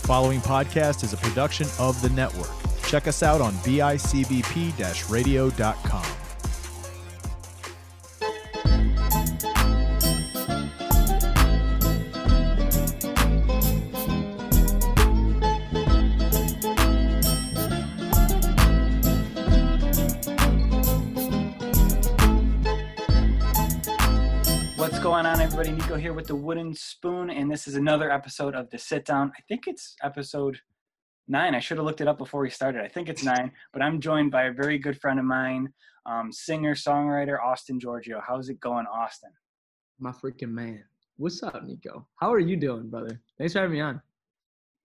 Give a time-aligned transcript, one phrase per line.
[0.00, 2.50] The following podcast is a production of the network.
[2.84, 6.04] Check us out on bicbp radio.com.
[24.76, 25.70] What's going on, everybody?
[25.72, 27.19] Nico here with the Wooden Spoon,
[27.50, 29.32] and this is another episode of the Sit Down.
[29.36, 30.60] I think it's episode
[31.26, 31.52] nine.
[31.52, 32.80] I should have looked it up before we started.
[32.80, 35.72] I think it's nine, but I'm joined by a very good friend of mine,
[36.06, 38.22] um, singer songwriter Austin Giorgio.
[38.24, 39.30] How's it going, Austin?
[39.98, 40.84] my freaking man.
[41.16, 42.06] What's up, Nico?
[42.20, 43.20] How are you doing, brother?
[43.36, 44.00] Thanks for having me on.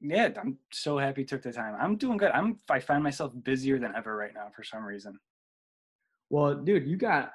[0.01, 1.75] Yeah, I'm so happy you took the time.
[1.79, 2.31] I'm doing good.
[2.31, 5.19] I'm I find myself busier than ever right now for some reason.
[6.31, 7.33] Well, dude, you got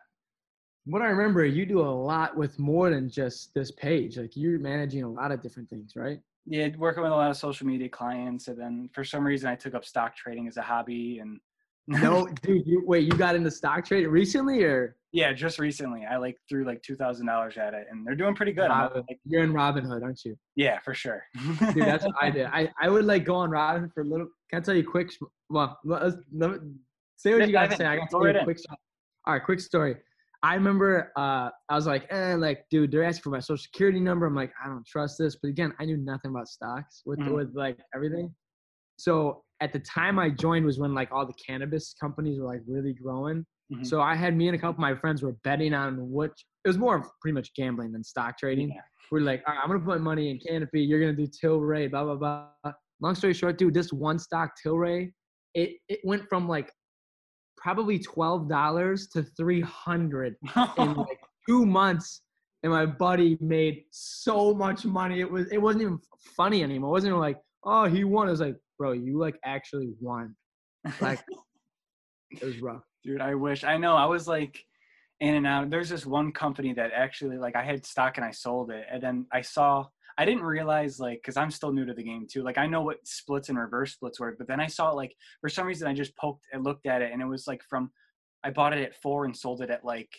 [0.84, 4.16] what I remember, you do a lot with more than just this page.
[4.18, 6.20] Like you're managing a lot of different things, right?
[6.46, 9.54] Yeah, working with a lot of social media clients, and then for some reason I
[9.54, 11.38] took up stock trading as a hobby, and
[11.86, 16.06] No, dude, you wait, you got into stock trading recently or Yeah, just recently.
[16.06, 18.68] I like threw like two thousand dollars at it, and they're doing pretty good.
[18.68, 20.36] Robin- like, you're in Robinhood, aren't you?
[20.56, 21.24] yeah, for sure.
[21.74, 22.46] Dude, that's what I did.
[22.46, 25.10] I, I would like go on Robinhood for a little can I tell you quick
[25.50, 26.72] well let let me-
[27.16, 27.84] say what you gotta say.
[27.86, 28.58] I got to tell you a quick.
[29.26, 29.96] All right, quick story.
[30.42, 34.00] I remember uh, I was like, eh, like, dude, they're asking for my social security
[34.00, 34.26] number.
[34.26, 35.36] I'm like, I don't trust this.
[35.36, 37.34] But again, I knew nothing about stocks with Mhm.
[37.34, 38.34] with like everything.
[38.98, 42.62] So at the time I joined was when like all the cannabis companies were like
[42.66, 43.44] really growing.
[43.72, 43.86] Mhm.
[43.86, 46.32] So I had me and a couple of my friends were betting on which
[46.64, 48.70] it was more of pretty much gambling than stock trading.
[48.70, 48.80] Yeah.
[49.10, 50.82] We're like, all right, I'm gonna put my money in Canopy.
[50.82, 52.14] You're gonna do Tilray, blah blah
[52.62, 52.72] blah.
[53.00, 55.12] Long story short, dude, this one stock Tilray,
[55.54, 56.70] it it went from like
[57.60, 60.36] probably twelve dollars to three hundred
[60.78, 62.22] in like two months.
[62.62, 65.20] And my buddy made so much money.
[65.20, 65.98] It was it wasn't even
[66.36, 66.88] funny anymore.
[66.88, 68.28] It wasn't even like, oh, he won.
[68.28, 70.34] It was like, bro, you like actually won.
[71.00, 71.20] Like
[72.30, 72.82] it was rough.
[73.02, 73.64] Dude, I wish.
[73.64, 73.96] I know.
[73.96, 74.62] I was like
[75.20, 75.70] in and out.
[75.70, 79.02] There's this one company that actually like I had stock and I sold it, and
[79.02, 79.86] then I saw.
[80.20, 82.42] I didn't realize like because I'm still new to the game too.
[82.42, 85.48] Like I know what splits and reverse splits work, but then I saw like for
[85.48, 87.90] some reason I just poked and looked at it, and it was like from
[88.44, 90.10] I bought it at four and sold it at like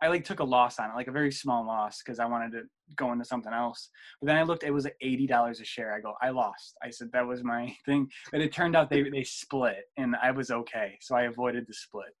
[0.00, 2.52] I like took a loss on it, like a very small loss because I wanted
[2.52, 2.62] to
[2.96, 3.90] go into something else.
[4.18, 5.92] But then I looked, it was like eighty dollars a share.
[5.94, 6.78] I go, I lost.
[6.82, 10.30] I said that was my thing, but it turned out they they split, and I
[10.30, 12.14] was okay, so I avoided the split.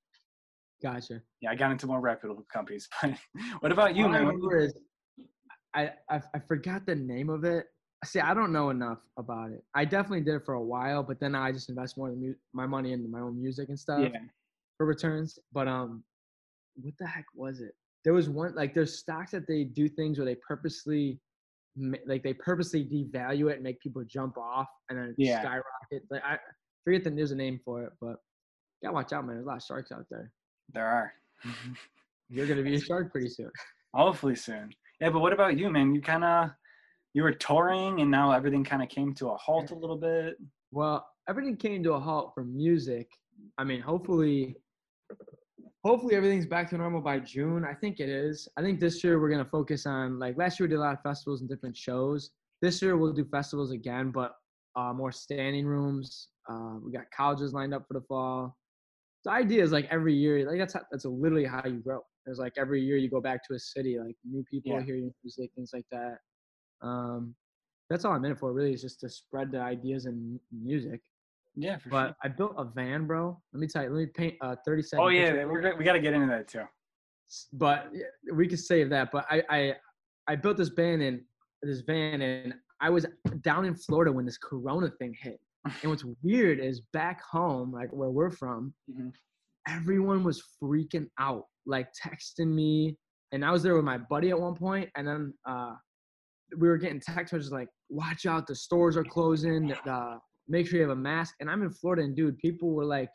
[0.82, 1.22] Gotcha.
[1.40, 2.86] Yeah, I got into more reputable companies.
[3.02, 3.14] But
[3.60, 4.26] what about you, All man?
[4.26, 4.74] What do you- remember is
[5.74, 7.66] I, I I forgot the name of it.
[8.04, 9.62] See, I don't know enough about it.
[9.74, 12.20] I definitely did it for a while, but then I just invest more of the
[12.20, 14.18] mu- my money into my own music and stuff Yeah,
[14.78, 15.38] for returns.
[15.52, 16.02] But um,
[16.76, 17.72] what the heck was it?
[18.04, 21.20] There was one like there's stocks that they do things where they purposely
[22.06, 25.40] like they purposely devalue it and make people jump off and then it Yeah.
[25.42, 26.02] skyrocket.
[26.10, 26.38] Like I
[26.84, 28.16] forget that there's a name for it, but
[28.82, 29.36] gotta watch out, man.
[29.36, 30.32] There's a lot of sharks out there.
[30.72, 31.12] there are.
[32.30, 33.50] You're gonna be a shark pretty soon.
[33.94, 34.70] Hopefully soon.
[35.00, 35.94] Yeah, but what about you, man?
[35.94, 36.50] You kind of
[37.14, 40.36] you were touring, and now everything kind of came to a halt a little bit.
[40.70, 43.08] Well, everything came to a halt for music.
[43.58, 44.56] I mean, hopefully,
[45.84, 47.64] hopefully everything's back to normal by June.
[47.64, 48.46] I think it is.
[48.56, 50.94] I think this year we're gonna focus on like last year we did a lot
[50.94, 52.30] of festivals and different shows.
[52.60, 54.34] This year we'll do festivals again, but
[54.76, 56.28] uh, more standing rooms.
[56.48, 58.56] Uh, we got colleges lined up for the fall.
[59.24, 62.00] The idea is like every year, like that's how, that's literally how you grow.
[62.26, 64.82] It's like every year you go back to a city, like new people Yeah.
[64.82, 66.18] hear your music, things like that.
[66.82, 67.34] Um,
[67.88, 71.00] that's all I'm in it for, really, is just to spread the ideas and music.
[71.56, 72.16] Yeah, for But sure.
[72.22, 73.40] I built a van, bro.
[73.52, 73.90] Let me tell you.
[73.90, 75.04] Let me paint a 30 second.
[75.04, 76.64] Oh yeah, we're, we got to get into that too.
[77.52, 77.92] But
[78.32, 79.10] we could save that.
[79.10, 79.74] But I, I,
[80.28, 81.20] I built this van and
[81.62, 83.06] this van, and I was
[83.40, 85.40] down in Florida when this Corona thing hit.
[85.82, 89.12] And what's weird is back home, like where we're from, Mhm.
[89.68, 92.96] everyone was freaking out, like texting me.
[93.32, 95.74] And I was there with my buddy at one point, and then uh,
[96.58, 99.72] we were getting text messages like, "Watch out, the stores are closing.
[99.88, 100.18] Uh,
[100.48, 103.10] make sure you have a mask." And I'm in Florida, and dude, people were like,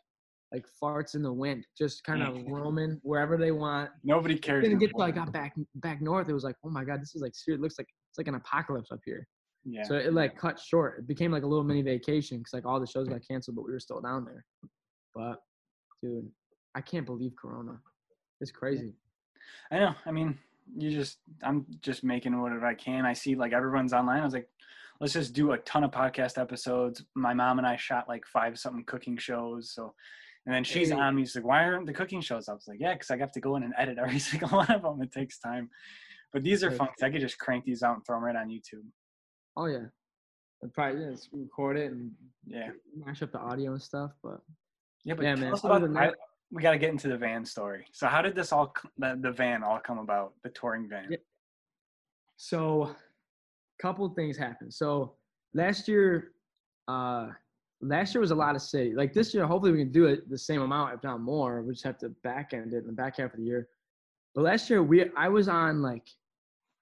[0.54, 3.90] like farts in the wind, just kind of roaming wherever they want.
[4.04, 4.64] Nobody cares.
[4.64, 6.30] Didn't get till I got back back north.
[6.30, 7.60] It was like, oh my god, this is like serious.
[7.60, 9.28] It looks like it's like an apocalypse up here.
[9.66, 9.84] Yeah.
[9.84, 11.00] So it like cut short.
[11.00, 13.66] It became like a little mini vacation because like all the shows got canceled, but
[13.66, 14.46] we were still down there.
[15.14, 15.40] But
[16.02, 16.30] dude,
[16.76, 17.80] I can't believe Corona.
[18.42, 18.94] It's crazy.
[19.72, 19.96] I know.
[20.06, 20.38] I mean,
[20.78, 23.06] you just I'm just making whatever I can.
[23.06, 24.22] I see like everyone's online.
[24.22, 24.50] I was like,
[25.00, 27.04] let's just do a ton of podcast episodes.
[27.16, 29.72] My mom and I shot like five something cooking shows.
[29.72, 29.94] So,
[30.46, 30.96] and then she's Hey.
[30.96, 31.24] on me.
[31.24, 32.50] She's like, why aren't the cooking shows?
[32.50, 34.70] I was like, yeah, because I have to go in and edit every single one
[34.72, 35.02] of them.
[35.02, 35.70] It takes time.
[36.34, 36.90] But these are fun.
[37.02, 38.84] I could just crank these out and throw them right on YouTube.
[39.56, 39.86] Oh yeah.
[40.64, 42.12] I'd probably just record it and
[42.46, 42.72] Yeah.
[42.96, 44.12] mash up the audio and stuff.
[44.22, 44.42] But
[45.06, 45.54] Yeah, but Yeah, man.
[45.54, 45.84] about.
[45.98, 46.12] I,
[46.56, 47.86] we got to get into the van story.
[47.92, 50.34] So how did this all the, the van all come about?
[50.42, 51.08] The touring van.
[51.12, 51.18] Yeah.
[52.38, 52.96] so,
[53.82, 54.74] couple things happened.
[54.74, 55.16] So
[55.54, 56.32] last year,
[56.88, 57.28] uh,
[57.82, 58.94] last year was a lot of city.
[58.96, 61.62] Like this year, hopefully we can do it the same amount, if not more.
[61.62, 63.68] We just have to back end it in the back half of the year.
[64.34, 66.08] But last year, we I was on like,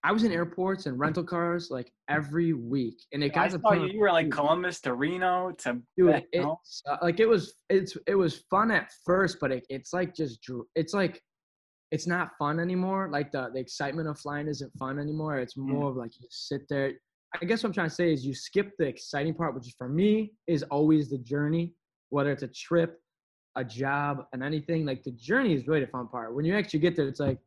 [0.05, 3.51] I was in airports and rental cars like every week, and it I got to
[3.51, 7.27] saw point you, you were like Columbus to Reno to dude it, uh, like it
[7.27, 10.45] was it's it was fun at first but it, it's like just
[10.75, 11.21] it's like
[11.91, 15.69] it's not fun anymore like the, the excitement of flying isn't fun anymore it's Mm.
[15.69, 16.93] more of like you sit there.
[17.41, 19.87] I guess what i'm trying to say is you skip the exciting part which for
[19.87, 21.73] me is always the journey
[22.09, 22.99] whether it's a trip
[23.55, 26.35] a job and anything like the journey is really the fun part.
[26.35, 27.39] When you actually get there it's like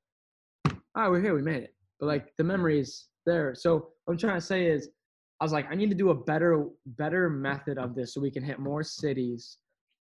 [0.68, 4.18] oh we're here we made it but like the memory is there so what i'm
[4.18, 4.88] trying to say is
[5.38, 8.30] I was like, I need to do a better, better method of this so we
[8.30, 9.58] can hit more cities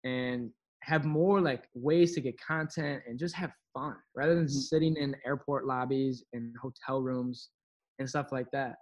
[0.05, 0.51] and
[0.83, 4.51] have more like ways to get content and just have fun rather than Mhm.
[4.51, 7.49] sitting in airport lobbies and hotel rooms
[7.99, 8.77] and stuff like that.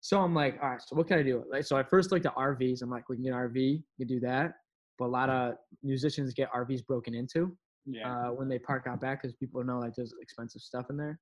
[0.00, 1.42] So I'm like, all right, so what can I do?
[1.50, 2.82] Like, so I first looked at RVs.
[2.82, 4.52] I'm like, we can get an RV, we can do that.
[5.00, 8.28] But a lot of musicians get RVs broken into Yeah.
[8.28, 11.18] uh, when they park out back because people know like there's expensive stuff in there.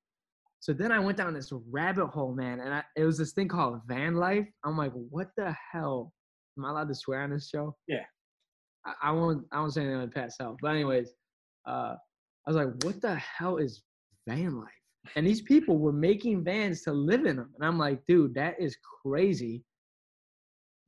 [0.65, 3.49] So then I went down this rabbit hole, man, and I, it was this thing
[3.49, 4.47] called van life.
[4.65, 6.11] I'm like, what the hell?
[6.57, 7.77] Am I allowed to swear on this show?
[7.87, 8.05] Yeah.
[8.87, 9.45] I, I won't.
[9.53, 10.57] I won't say anything with Pat's help.
[10.63, 11.11] But anyways,
[11.69, 11.97] uh,
[12.47, 13.83] I was like, what the hell is
[14.27, 14.71] van life?
[15.17, 18.55] And these people were making vans to live in them, and I'm like, dude, that
[18.59, 19.63] is crazy.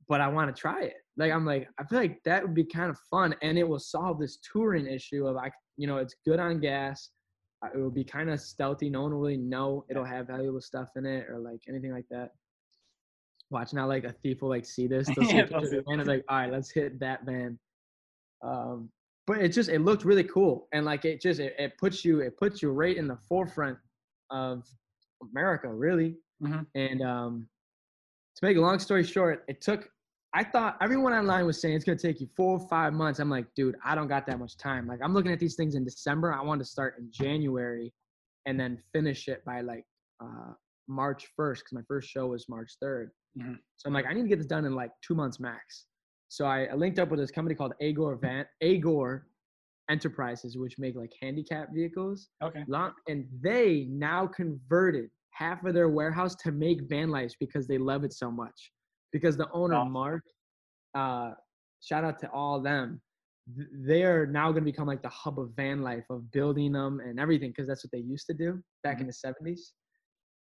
[0.09, 0.95] But I want to try it.
[1.17, 3.77] Like I'm like, I feel like that would be kind of fun, and it will
[3.77, 7.11] solve this touring issue of I, you know, it's good on gas.
[7.63, 8.89] It will be kind of stealthy.
[8.89, 12.07] No one will really know it'll have valuable stuff in it or like anything like
[12.09, 12.31] that.
[13.49, 15.09] Watch now, like a thief will like see this.
[15.11, 16.99] They'll see Yeah, a picture of they'll the van and like, all right, let's hit
[16.99, 17.57] that van.
[18.43, 18.91] Um,
[19.25, 22.19] but it just it looked really cool, and like it just it, it puts you
[22.21, 23.77] it puts you right in the forefront
[24.29, 24.67] of
[25.31, 26.17] America, really.
[26.41, 26.65] Mhm.
[26.75, 27.49] And um,
[28.35, 29.89] to make a long story short, it took.
[30.37, 33.19] I thought everyone online was saying it's gonna take you four or five months.
[33.19, 34.85] I'm like, dude, I don't got that much time.
[34.85, 36.31] Like, I'm looking at these things in December.
[36.31, 37.91] I want to start in January,
[38.45, 39.83] and then finish it by like
[40.23, 40.53] uh,
[40.87, 43.07] March 1st, because my first show was March 3rd.
[43.35, 43.57] Mhm.
[43.77, 45.87] So I'm like, I need to get this done in like two months max.
[46.29, 49.23] So I, I linked up with this company called Agor Van Agor
[49.89, 52.29] Enterprises, which make like handicap vehicles.
[52.43, 52.63] Okay.
[53.07, 58.03] And they now converted half of their warehouse to make van lives because they love
[58.03, 58.71] it so much.
[59.11, 59.91] Because the owner, Awesome.
[59.91, 60.23] Mark,
[60.95, 61.31] uh,
[61.81, 63.01] shout out to all them.
[63.71, 66.99] They are now going to become like the hub of van life, of building them
[66.99, 69.59] and everything, because that's what they used to do back in the 70s.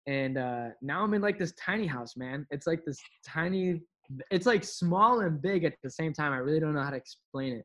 [0.07, 2.47] And uh, now I'm in like this tiny house, man.
[2.51, 3.83] It's like this tiny,
[4.31, 6.33] it's like small and big at the same time.
[6.33, 7.65] I really don't know how to explain it.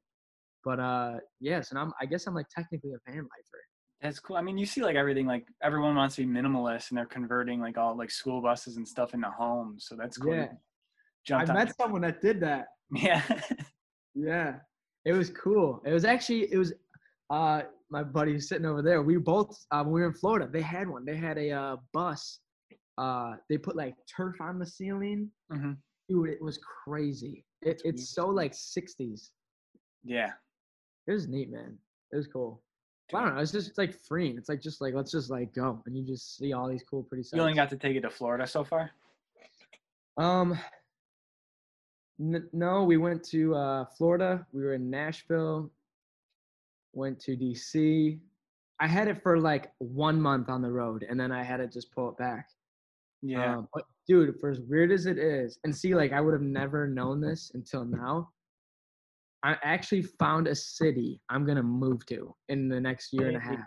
[0.64, 3.62] But uh, yes, and I'm, I guess I'm like technically a van lifer.
[4.02, 4.36] That's cool.
[4.36, 7.62] I mean, you see like everything like everyone wants to be minimalist and they're converting
[7.62, 9.86] like all like school buses and stuff into homes.
[9.88, 10.34] So that's cool.
[10.34, 10.48] Yeah.
[11.26, 12.68] Jumped I met someone that did that.
[12.94, 13.22] Yeah.
[14.16, 14.56] Yeah.
[15.06, 15.82] It was cool.
[15.86, 16.74] It was actually it was
[17.30, 19.02] uh my buddy sitting over there.
[19.02, 21.06] We both uh, when we were in Florida, they had one.
[21.06, 22.40] They had a uh, bus.
[22.98, 25.30] Uh they put like turf on the ceiling.
[25.52, 25.78] Mhm.
[26.10, 27.46] Dude, it was crazy.
[27.62, 29.30] It, it's so like 60s.
[30.04, 30.32] yeah.
[31.08, 31.78] It was neat, man.
[32.12, 32.62] It was cool.
[33.14, 33.42] I don't know.
[33.42, 34.38] It's just like freeing.
[34.38, 37.04] It's like just like let's just like go and you just see all these cool
[37.04, 37.34] pretty sights.
[37.36, 38.92] You only got to take it to Florida so far?
[40.18, 40.58] Um,
[42.22, 44.46] n- no, we went to uh, Florida.
[44.54, 45.72] We were in Nashville.
[46.94, 48.20] Went to DC.
[48.80, 51.68] I had it for like one month on the road, and then I had to
[51.68, 52.48] just pull it back.
[53.22, 53.58] Yeah.
[53.58, 56.42] Um, but dude, for as weird as it is, and see, like I would have
[56.42, 58.30] never known this until now.
[59.44, 63.40] I actually found a city I'm gonna move to in the next year and a
[63.40, 63.66] half.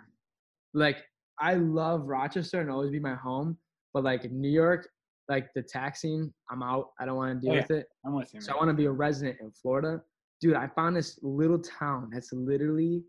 [0.73, 0.99] Like
[1.40, 3.58] I love Rochester and always be my home,
[3.92, 4.88] but like New York,
[5.28, 6.90] like the taxing, I'm out.
[7.00, 7.62] I don't want to deal Oh, yeah.
[7.62, 7.87] with it.
[8.04, 8.40] I'm with you.
[8.40, 10.02] So I want to be a resident in Florida.
[10.40, 13.02] Dude, I found this little town that's literally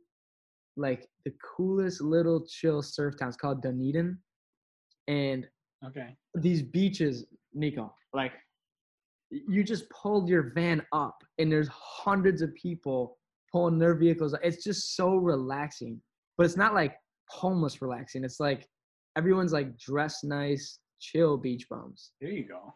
[0.78, 3.30] like the coolest little chill surf town.
[3.30, 4.18] It's called Dunedin.
[5.08, 5.48] And
[5.86, 6.16] Okay.
[6.36, 8.32] these beaches, Nico, like
[9.30, 13.18] you just pulled your van up and there's hundreds of people
[13.52, 14.34] pulling their vehicles.
[14.44, 16.02] It's just so relaxing.
[16.38, 16.96] But it's not like
[17.30, 18.24] homeless relaxing.
[18.24, 18.68] It's like
[19.18, 22.12] everyone's like dressed nice, chill beach bums.
[22.22, 22.74] There you go.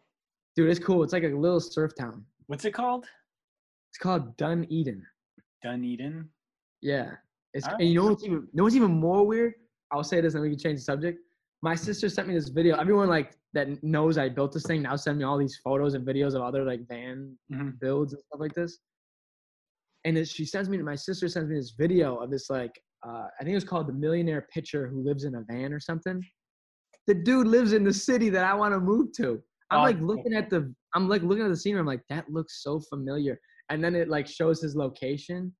[0.56, 1.02] Dude, it's cool.
[1.02, 2.24] It's like a little surf town.
[2.46, 3.06] What's it called?
[3.90, 5.02] It's called Dunedin.
[5.62, 6.28] Dunedin.
[6.82, 7.12] Yeah.
[7.54, 7.80] It's Alright.
[7.80, 9.54] and you know what's even you know what's even more weird?
[9.92, 11.18] I'll say this and we can change the subject.
[11.62, 12.76] My sister sent me this video.
[12.76, 16.06] Everyone like that knows I built this thing now send me all these photos and
[16.06, 17.78] videos of other like van Mhm.
[17.80, 18.78] builds and stuff like this.
[20.04, 23.26] And it, she sends me my sister sends me this video of this like uh,
[23.38, 26.22] I think it was called the millionaire pitcher who lives in a van or something.
[27.10, 29.42] The dude lives in the city that I want to move to.
[29.72, 31.80] I'm Oh, like looking at the I'm like looking at the scenery.
[31.80, 33.40] I'm like that looks so familiar.
[33.68, 35.52] And then it like shows his location.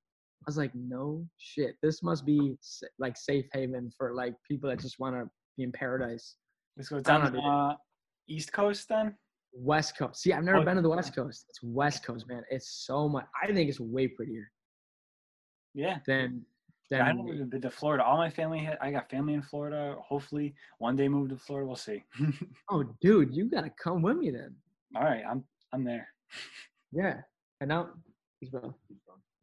[0.42, 1.75] I was like, no shit.
[1.83, 2.57] This must be
[3.00, 6.37] like safe haven for like people that just want to be in paradise.
[6.76, 7.75] Let's go down the uh,
[8.28, 9.16] East Coast then.
[9.52, 10.23] West Coast.
[10.23, 11.47] See, I've never Oh, been to the West Coast.
[11.49, 12.45] It's West Coast, man.
[12.52, 13.26] It's so much.
[13.42, 14.49] I think it's way prettier
[15.75, 15.99] Yeah.
[16.07, 16.47] than
[16.91, 18.05] Yeah, I never even been to Florida.
[18.05, 19.97] All my family, I got family in Florida.
[20.01, 21.67] Hopefully, one day move to Florida.
[21.67, 22.03] We'll see.
[22.71, 24.57] oh, dude, you gotta come with me then.
[24.97, 26.09] All right, I'm I'm there.
[26.93, 27.21] Yeah,
[27.61, 27.91] and now
[28.41, 28.77] he's well.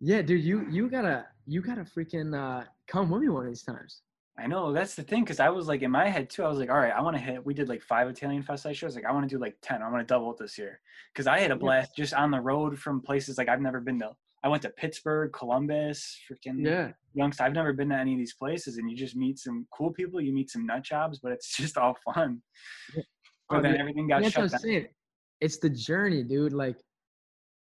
[0.02, 3.64] Yeah, dude, you you gotta you gotta freaking uh come with me one of these
[3.64, 4.02] times.
[4.40, 6.44] I know that's the thing because I was like in my head too.
[6.44, 7.44] I was like, all right, I want to hit.
[7.44, 8.96] We did like five Italian Fest shows.
[8.96, 9.82] Like I want to do like ten.
[9.82, 10.80] I want to double it this year
[11.14, 11.60] because I had a Yeah.
[11.60, 14.12] blast just on the road from places like I've never been to.
[14.44, 17.48] I went to Pittsburgh, Columbus, freaking Yeah, Youngstown.
[17.48, 20.22] I've never been to any of these places, and you just meet some cool people.
[20.22, 22.42] You meet some nut jobs, but it's just all fun.
[22.96, 23.04] Yeah.
[23.50, 23.80] But Oh, then yeah.
[23.82, 24.60] everything got shut down.
[24.60, 24.88] saying.
[25.42, 26.54] It's the journey, dude.
[26.54, 26.78] Like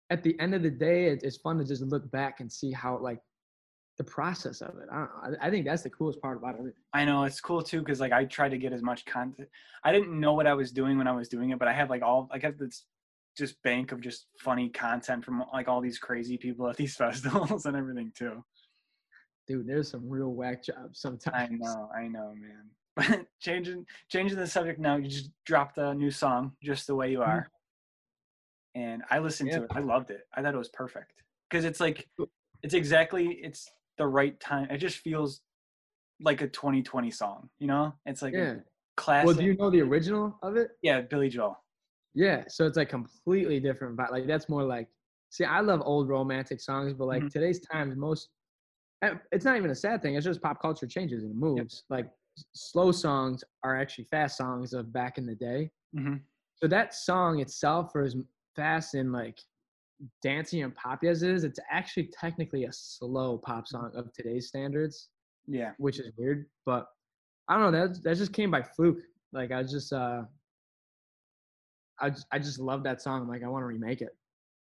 [0.09, 2.71] at the end of the day, it, it's fun to just look back and see
[2.71, 3.19] how like
[3.97, 4.89] the process of it.
[4.91, 5.07] I.
[5.41, 6.73] I, think that's the coolest part about it.
[6.93, 9.47] I know it's cool too because like I tried to get as much content.
[9.83, 11.89] I didn't know what I was doing when I was doing it, but I have
[11.89, 12.85] like all I have this
[13.37, 17.65] just bank of just funny content from like all these crazy people at these festivals
[17.65, 18.43] and everything too.
[19.47, 21.51] Dude, there's some real whack jobs sometimes.
[21.51, 22.69] I know, I know, man.
[22.97, 27.11] But changing changing the subject now, you just dropped a new song, just the way
[27.11, 27.29] you mm-hmm.
[27.29, 27.51] are,
[28.73, 29.71] and I listened to it.
[29.71, 30.21] I loved it.
[30.33, 31.11] I thought it was perfect
[31.49, 32.07] because it's like
[32.63, 34.67] it's exactly it's the right time.
[34.69, 35.41] It just feels
[36.21, 37.93] like a 2020 song, you know?
[38.05, 38.53] It's like Yeah.
[38.53, 38.63] a
[38.97, 39.25] classic.
[39.27, 40.71] Well, do you know the original of it?
[40.81, 41.57] yeah, Billy Joel.
[42.13, 43.97] Yeah, so it's like completely different.
[43.97, 44.87] But like that's more like,
[45.29, 47.31] see, I love old romantic songs, but like Mhm.
[47.31, 48.29] today's times, most
[49.01, 50.15] eh, it's not even a sad thing.
[50.15, 51.83] It's just pop culture changes and moves.
[51.89, 52.09] Like
[52.53, 55.71] slow songs are actually fast songs of back in the day.
[55.93, 56.15] hmm
[56.55, 58.15] So that song itself, for as
[58.55, 59.39] fast and like
[60.21, 64.47] dancing and poppy as it is, it's actually technically a slow pop song of today's
[64.47, 65.09] standards,
[65.47, 65.71] Yeah.
[65.77, 66.45] which is weird.
[66.65, 66.87] But
[67.47, 67.87] I don't know.
[67.87, 68.99] That that just came by fluke.
[69.31, 70.23] Like I just uh,
[71.99, 73.21] I just, I just love that song.
[73.21, 74.15] I'm like I want to remake it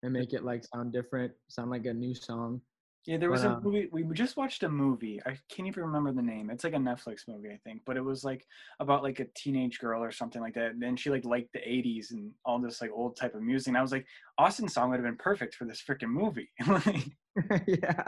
[0.03, 2.61] and make it like sound different, sound like a new song.
[3.08, 3.89] Yeah, there was But, a um, movie.
[3.91, 5.20] We just watched a movie.
[5.25, 6.51] I can't even remember the name.
[6.51, 7.81] It's like a Netflix movie, I think.
[7.84, 8.46] But it was like
[8.79, 10.72] about like a teenage girl or something like that.
[10.72, 13.70] And then she like liked the '80s and all this like old type of music.
[13.70, 14.05] And I was like,
[14.38, 16.51] Austin song would have been perfect for this freaking movie.
[16.67, 17.12] Like,
[17.67, 18.03] yeah.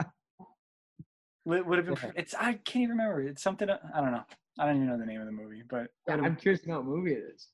[1.44, 1.96] would would have been.
[2.00, 2.12] Yeah.
[2.14, 3.22] It's I can't even remember.
[3.22, 3.68] It's something.
[3.68, 4.24] I don't know.
[4.60, 6.14] I don't even know the name of the movie, but yeah.
[6.14, 7.48] I'm curious to know what movie it is.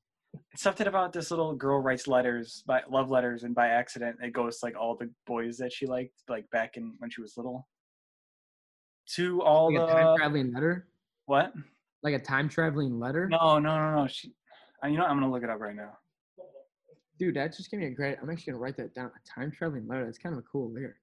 [0.53, 4.33] It's something about this little girl writes letters by love letters and by accident it
[4.33, 7.37] goes to like all the boys that she liked like back in when she was
[7.37, 7.67] little
[9.15, 10.87] to all Like a the time traveling letter.
[11.27, 11.53] what
[12.03, 13.29] Like a time traveling letter.
[13.29, 14.33] no no no no she
[14.85, 15.11] uh, you know what?
[15.11, 15.97] i'm gonna look it up right now
[17.19, 18.17] Dude, that just gave me a great.
[18.23, 19.11] I'm actually gonna write that down.
[19.15, 20.07] A time traveling letter.
[20.07, 20.95] That's kind of a cool lyric.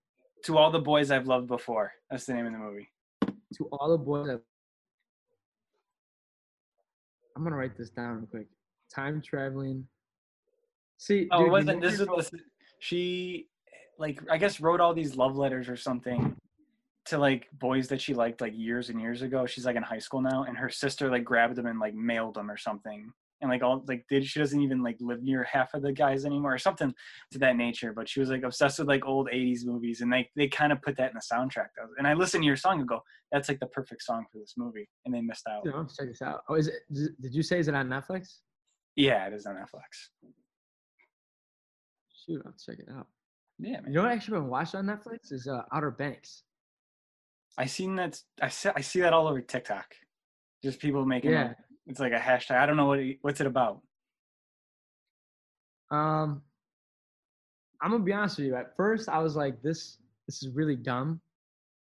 [0.45, 2.89] to all the boys i've loved before that's the name of the movie
[3.57, 4.25] To all the boys.
[4.25, 4.41] That...
[7.35, 8.47] I'm gonna write this down real quick.
[8.93, 9.87] Time traveling.
[10.97, 12.31] See, oh dude, it wasn't this is this,
[12.79, 13.47] she
[13.99, 16.35] like i guess wrote all these love letters or something
[17.05, 19.97] to like boys that she liked like years and years ago she's like in high
[19.99, 23.51] school now and her sister like grabbed them and like mailed them or something and
[23.51, 26.53] like all like did she doesn't even like live near half of the guys anymore
[26.53, 26.93] or something
[27.31, 30.29] to that nature but she was like obsessed with like old 80s movies and they
[30.35, 31.89] they kind of put that in the soundtrack though.
[31.97, 33.01] and i listened to your song and go
[33.31, 35.89] that's like the perfect song for this movie and they missed out Dude, I'll have
[35.89, 36.41] to check this out.
[36.49, 36.75] Oh, is it?
[37.21, 38.37] Did you say is it on Netflix?
[38.97, 40.09] Yeah it is on netflix
[42.25, 43.07] Shoot, I'll check it out.
[43.57, 43.85] yeah man.
[43.87, 46.43] You know what I actually been watching on Netflix is uh, Outer Banks.
[47.57, 49.85] i seen that i see, I see that all over tiktok
[50.63, 51.53] just people making Yeah.
[51.85, 53.81] it's like a hashtag i don't know what it, what's it about
[55.89, 56.41] Um,
[57.81, 58.55] I'm gonna be honest with you.
[58.55, 61.21] At first, I was like, "This, this is really dumb."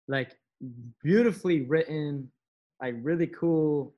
[0.08, 0.38] Like,
[1.02, 2.30] beautifully written,
[2.82, 3.96] like really cool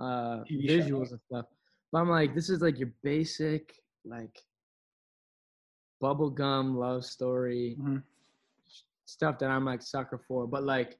[0.00, 0.74] uh, TV show.
[0.74, 1.46] visuals and stuff.
[1.92, 4.42] But I'm like, this is like your basic like
[6.02, 8.02] bubblegum love story Mhm.
[9.04, 10.46] stuff that I'm like sucker for.
[10.46, 10.98] But like,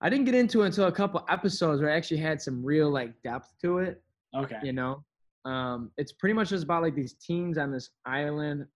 [0.00, 2.90] I didn't get into it until a couple episodes where I actually had some real
[2.90, 4.02] like depth to it
[4.34, 5.02] okay you know
[5.46, 8.66] um it's pretty much just about like these teens on this island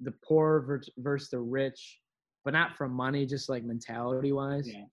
[0.00, 2.00] the poor versus the rich
[2.44, 4.84] but not from money just like mentality wise Yeah.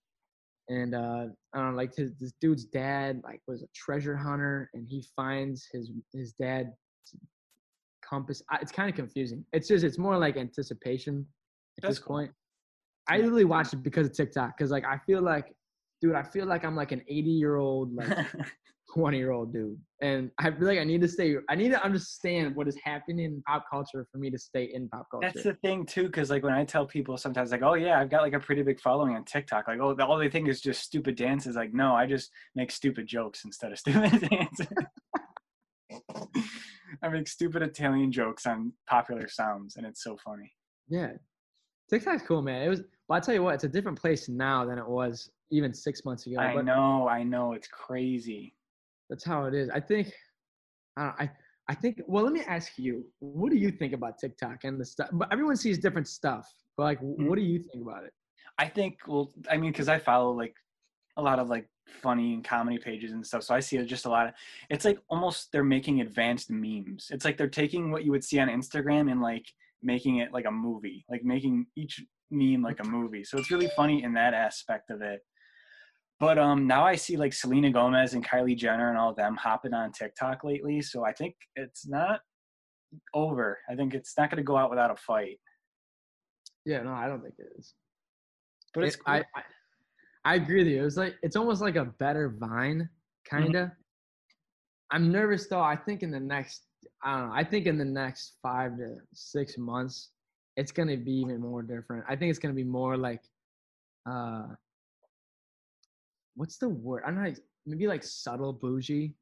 [0.68, 4.70] And uh, I don't know, like his, this dude's dad like was a treasure hunter,
[4.74, 6.72] and he finds his his dad
[8.08, 8.42] compass.
[8.50, 9.44] I- It's kind of confusing.
[9.52, 11.26] It's just it's more like anticipation
[11.78, 12.16] at That's this cool.
[12.16, 12.32] point.
[13.08, 15.52] I literally watched it because of TikTok, because like I feel like,
[16.04, 18.14] dude, I feel like I'm like an 80 year old like
[18.94, 21.34] 20 year old dude, and I feel like I need to stay.
[21.48, 24.88] I need to understand what is happening in pop culture for me to stay in
[24.90, 25.30] pop culture.
[25.32, 28.10] That's the thing too, because like when I tell people sometimes like, oh yeah, I've
[28.10, 29.66] got like a pretty big following on TikTok.
[29.66, 31.56] Like, oh, all they think is just stupid dances.
[31.56, 34.66] Like, no, I just make stupid jokes instead of stupid dances.
[37.02, 40.52] I make stupid Italian jokes on popular sounds, and it's so funny.
[40.88, 41.12] Yeah.
[41.90, 42.62] TikTok's cool, man.
[42.62, 45.30] It was but I tell you what, it's a different place now than it was
[45.50, 46.38] even six months ago.
[46.40, 48.54] I know, I know, it's crazy.
[49.10, 49.70] that's how it is.
[49.70, 50.12] I think
[50.96, 51.30] I I
[51.68, 54.84] I think well let me ask you, what do you think about TikTok and the
[54.84, 56.46] stuff but everyone sees different stuff.
[56.76, 57.26] But like Mm-hmm.
[57.28, 58.12] what do you think about it?
[58.58, 60.54] I think, well, I mean, because I follow like
[61.16, 61.68] a lot of like
[62.02, 64.34] funny and comedy pages and stuff, so I see just a lot of.
[64.70, 67.08] It's like almost they're making advanced memes.
[67.10, 69.46] It's like they're taking what you would see on Instagram and like
[69.82, 73.24] making it like a movie, like making each meme like a movie.
[73.24, 75.20] So it's really funny in that aspect of it.
[76.24, 79.36] But um, now I see like Selena Gomez and Kylie Jenner and all of them
[79.36, 80.80] hopping on TikTok lately.
[80.80, 82.20] So I think it's not
[83.12, 83.58] over.
[83.68, 85.38] I think it's not going to go out without a fight.
[86.64, 87.74] Yeah, no, I don't think it is.
[88.72, 89.14] But it's It- cool.
[89.16, 89.42] I, I
[90.26, 90.80] I agree with you.
[90.80, 92.88] It was like it's almost like a better Vine,
[93.30, 93.42] Mm-hmm.
[93.42, 93.76] kinda.
[94.90, 95.60] I'm nervous though.
[95.60, 96.62] I think in the next,
[97.02, 97.34] I don't know.
[97.34, 100.12] I think in the next five to six months,
[100.56, 102.04] it's gonna be even more different.
[102.08, 103.20] I think it's gonna be more like,
[104.10, 104.46] uh,
[106.34, 107.02] what's the word?
[107.06, 107.32] I don't know.
[107.66, 109.14] Maybe like subtle bougie.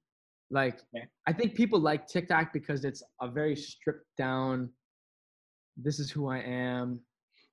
[0.51, 0.81] Like.
[1.27, 4.71] I think people like TikTok because it's a very stripped down.
[5.77, 7.01] This is who I am.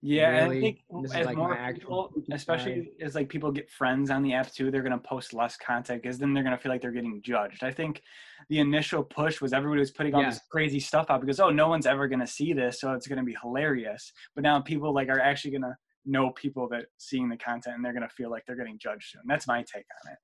[0.01, 0.79] Yeah, and I think
[1.13, 4.81] as like more people, especially as like people get friends on the app too, they're
[4.81, 7.65] gonna post less content because then they're gonna feel like they're getting judged.
[7.65, 8.01] I think
[8.47, 10.29] the initial push was everybody was putting all Yeah.
[10.29, 13.25] this crazy stuff out because oh, no one's ever gonna see this, so it's gonna
[13.25, 14.13] be hilarious.
[14.35, 17.94] But now people like are actually gonna know people that seeing the content and they're
[17.94, 19.22] gonna feel like they're getting judged soon.
[19.25, 20.18] That's my take on it.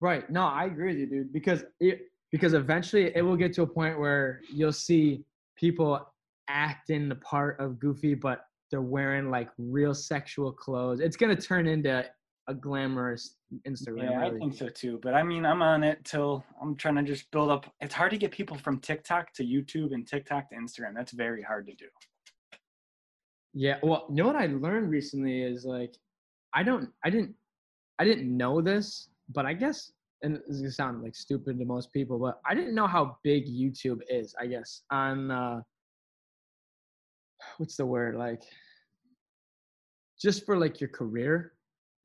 [0.00, 0.28] Right.
[0.30, 1.32] No, I agree with you, dude.
[1.32, 5.24] Because it because eventually it will get to a point where you'll see
[5.56, 6.00] people
[6.48, 11.00] acting the part of Goofy, but they're wearing like real sexual clothes.
[11.00, 12.04] It's gonna turn into
[12.48, 14.10] a glamorous Instagram.
[14.10, 14.98] Yeah, I think so too.
[15.02, 17.72] But I mean, I'm on it till I'm trying to just build up.
[17.80, 20.94] It's hard to get people from TikTok to YouTube and TikTok to Instagram.
[20.94, 21.86] That's very hard to do.
[23.54, 23.78] Yeah.
[23.82, 25.94] Well, you know what I learned recently is like,
[26.54, 27.34] I don't, I didn't,
[27.98, 31.64] I didn't know this, but I guess, and this is gonna sound like stupid to
[31.64, 34.34] most people, but I didn't know how big YouTube is.
[34.40, 35.60] I guess on uh,
[37.58, 38.42] what's the word like,
[40.20, 41.54] just for like your career,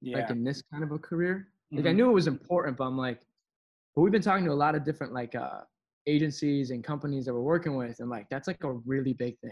[0.01, 0.17] Yeah.
[0.19, 1.49] like in this kind of a career.
[1.71, 1.95] Like I Mhm.
[1.95, 3.21] knew it was important, but I'm like,
[3.95, 5.61] but we've been talking to a lot of different like uh
[6.07, 9.51] agencies and companies that we're working with, and like that's like a really big thing.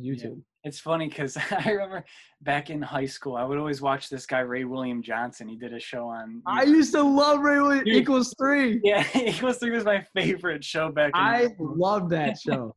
[0.00, 0.40] YouTube.
[0.64, 2.04] It's funny because I remember
[2.42, 5.48] back in high school, I would always watch this guy Ray William Johnson.
[5.48, 6.42] He did a show on.
[6.46, 7.96] I used to love Ray Williams Dude.
[7.96, 8.80] equals three.
[8.84, 11.12] yeah, Equals Three was my favorite show back.
[11.14, 12.74] I love that show.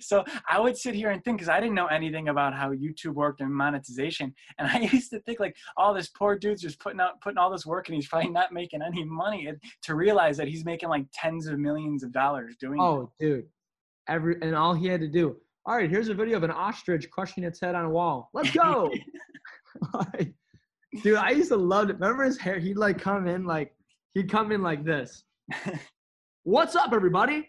[0.00, 3.12] So I would sit here and think because I didn't know anything about how YouTube
[3.12, 7.00] worked and monetization, and I used to think like, "Oh, this poor dude's just putting
[7.00, 10.38] out putting all this work, and he's probably not making any money." And to realize
[10.38, 12.80] that he's making like tens of millions of dollars doing.
[12.80, 12.82] it.
[12.82, 13.44] Oh, dude.
[14.08, 15.36] Every and all he had to do.
[15.68, 18.30] All right, here's a video of an ostrich crushing its head on a wall.
[18.32, 18.90] Let's go.
[19.92, 20.32] Like,
[21.04, 22.00] dude, I used to love it.
[22.00, 22.58] Remember his hair?
[22.58, 23.74] He'd like come in like
[24.14, 25.24] he'd come in like this.
[26.42, 27.46] What's up, everybody?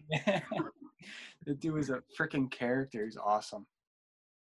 [1.45, 3.05] the dude was a freaking character.
[3.05, 3.65] He's awesome.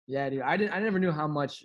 [0.08, 0.44] Yeah, dude.
[0.44, 0.72] I didn't.
[0.72, 1.64] I never knew how much.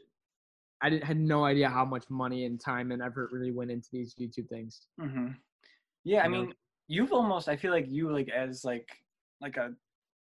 [0.83, 3.89] I didn't had no idea how much money and time and effort really went into
[3.93, 4.81] these YouTube things.
[4.99, 5.29] hmm
[6.05, 6.53] Yeah, I mean,
[6.89, 7.49] you've almost.
[7.49, 8.89] I feel like you like as like
[9.41, 9.75] like a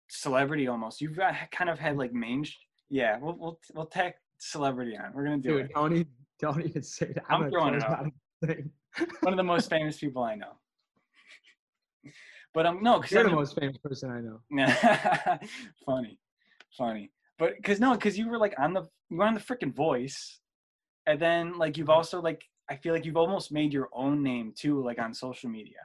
[0.08, 1.00] celebrity almost.
[1.00, 2.44] You've got, kind of had like main.
[2.88, 5.12] Yeah, we'll we'll we'll tag celebrity on.
[5.14, 5.70] We're gonna do Dude, it.
[5.74, 6.06] don't even
[6.40, 7.24] don't even say that.
[7.28, 8.06] I'm gonna throwing it out.
[9.20, 10.52] One of the most famous people I know.
[12.54, 14.40] But um, no, because You're the most famous person I know.
[15.86, 16.18] funny,
[16.76, 17.10] funny.
[17.38, 20.40] But because no, because you were like on the you were on the freaking Voice,
[21.06, 24.52] and then like you've also like I feel like you've almost made your own name
[24.56, 25.80] too, like on social media.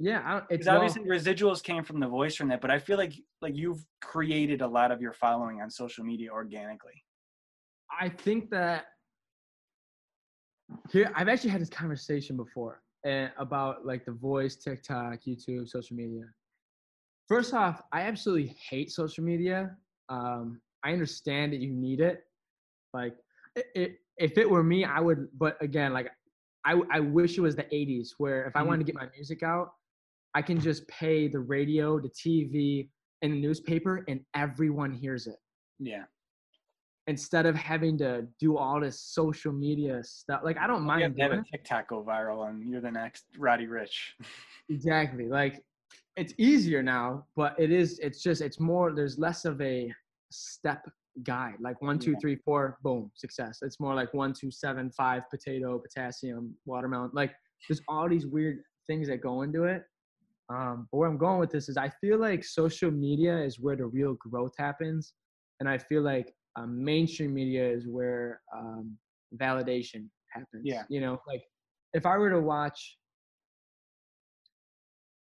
[0.00, 3.14] Yeah, it's well, obviously residuals came from the Voice from that, but I feel like
[3.40, 7.04] like you've created a lot of your following on social media organically.
[8.00, 8.86] I think that
[10.90, 15.96] here I've actually had this conversation before uh, about like the voice, TikTok, YouTube, social
[15.96, 16.24] media.
[17.28, 19.76] First off, I absolutely hate social media.
[20.08, 22.24] Um, I understand that you need it.
[22.92, 23.16] Like,
[23.56, 25.28] it, it, if it were me, I would.
[25.38, 26.10] But again, like,
[26.64, 28.66] I I wish it was the '80s where if I Mhm.
[28.66, 29.72] wanted to get my music out,
[30.34, 32.88] I can just pay the radio, the TV,
[33.22, 35.36] and the newspaper, and everyone hears it
[35.78, 36.04] Yeah.
[37.06, 40.40] instead of having to do all this social media stuff.
[40.44, 41.44] Like I don't You mind have to have a.
[41.50, 43.96] TikTok go viral, and you're the next Roddy Ricch.
[44.70, 45.28] Exactly.
[45.28, 45.62] Like
[46.16, 47.98] it's easier now, but it is.
[47.98, 48.40] It's just.
[48.40, 48.92] It's more.
[48.94, 49.92] There's less of a
[50.30, 50.88] step
[51.22, 51.56] guide.
[51.60, 52.18] Like one, two, Yeah.
[52.22, 53.58] three, four, boom, success.
[53.60, 57.10] It's more like one, two, seven, five, potato, potassium, watermelon.
[57.12, 57.32] Like
[57.68, 59.82] there's all these weird things that go into it.
[60.52, 63.76] Um, but where I'm going with this is I feel like social media is where
[63.76, 65.14] the real growth happens,
[65.60, 68.96] and I feel like um, mainstream media is where um,
[69.36, 70.62] validation happens.
[70.64, 70.82] Yeah.
[70.88, 71.42] You know, like
[71.94, 72.98] if I were to watch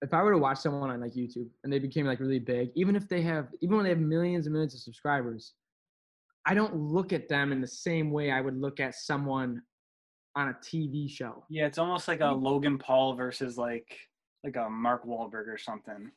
[0.01, 2.69] if I were to watch someone on like YouTube and they became like really big,
[2.75, 5.53] even if they have, even when they have millions and millions of subscribers,
[6.45, 9.61] I don't look at them in the same way I would look at someone
[10.35, 11.43] on a TV show.
[11.49, 13.87] Yeah, it's almost like a Logan Paul versus like
[14.43, 16.11] like a Mark Wahlberg or something.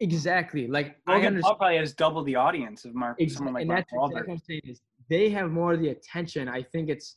[0.00, 0.66] Exactly.
[0.66, 1.42] Like I Logan understand.
[1.42, 4.28] Paul probably has double the audience of Mark Ex- someone like and Mark exactly Wahlberg.
[4.28, 6.48] what I'm saying is they have more of the attention.
[6.48, 7.16] I think it's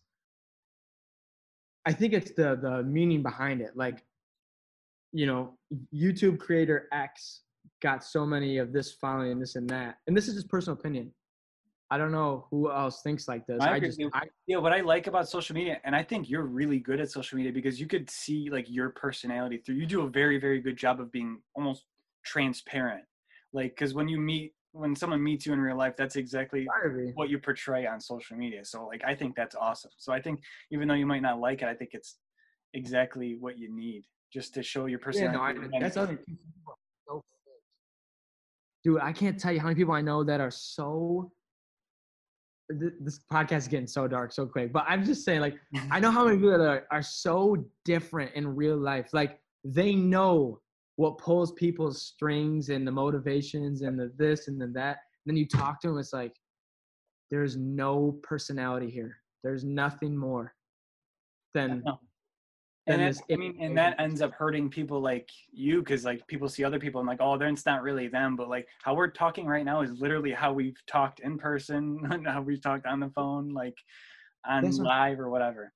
[1.86, 3.72] I think it's the the meaning behind it.
[3.76, 4.04] Like,
[5.14, 5.58] you know,
[5.94, 7.42] YouTube creator X
[7.82, 9.98] got so many of this following and this and that.
[10.08, 11.12] And this is just personal opinion.
[11.90, 13.62] I don't know who else thinks like this.
[13.62, 14.02] I I, just.
[14.14, 17.10] I, Yeah, what I like about social media, and I think you're really good at
[17.10, 19.76] social media because you could see like your personality through.
[19.76, 21.86] You do a very, very good job of being almost
[22.26, 23.06] transparent.
[23.54, 26.68] Like, because when you meet, when someone meets you in real life, that's exactly
[27.14, 28.66] what you portray on social media.
[28.66, 29.92] So, like, I think that's awesome.
[29.98, 32.18] So, I think even though you might not like it, I think it's
[32.74, 35.60] exactly what you need just to show your Yeah, personality.
[35.72, 36.18] no, I, that's other.
[36.18, 36.76] People are
[37.08, 37.54] so fake.
[38.84, 41.32] Dude, I can't tell you how many people I know that are so.
[42.72, 45.92] Th- This podcast is getting so dark so quick, but I'm just saying, like, mm-hmm.
[45.92, 49.10] I know how many people are, are so different in real life.
[49.14, 50.60] Like, they know
[50.96, 54.98] what pulls people's strings and the motivations and the this and the that.
[55.26, 56.34] then you talk to them, it's like,
[57.30, 59.18] there's no personality here.
[59.44, 60.54] There's nothing more
[61.54, 61.84] than.
[62.90, 66.48] And that, I mean, and that ends up hurting people like you because like people
[66.48, 68.36] see other people and like, oh, then it's not really them.
[68.38, 72.42] But like how we're talking right now is literally how we've talked in person, how
[72.42, 73.76] we've talked on the phone, like
[74.46, 75.74] on That's live or whatever.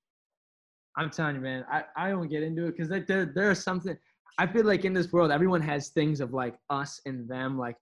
[0.97, 3.55] I'm telling you, man, I, I don't get into it because like there there are
[3.55, 3.97] something
[4.37, 7.75] I feel like in this world everyone has things of like us and them, like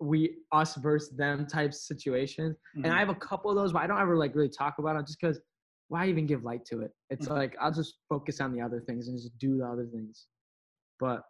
[0.00, 2.56] we us versus them type situation.
[2.84, 2.98] And I Mhm.
[2.98, 5.20] have a couple of those, but I don't ever like really talk about it just
[5.20, 5.40] because
[5.88, 6.92] why even give light to it?
[7.10, 7.36] It's Mhm.
[7.36, 10.26] like I'll just focus on the other things and just do the other things.
[10.98, 11.24] But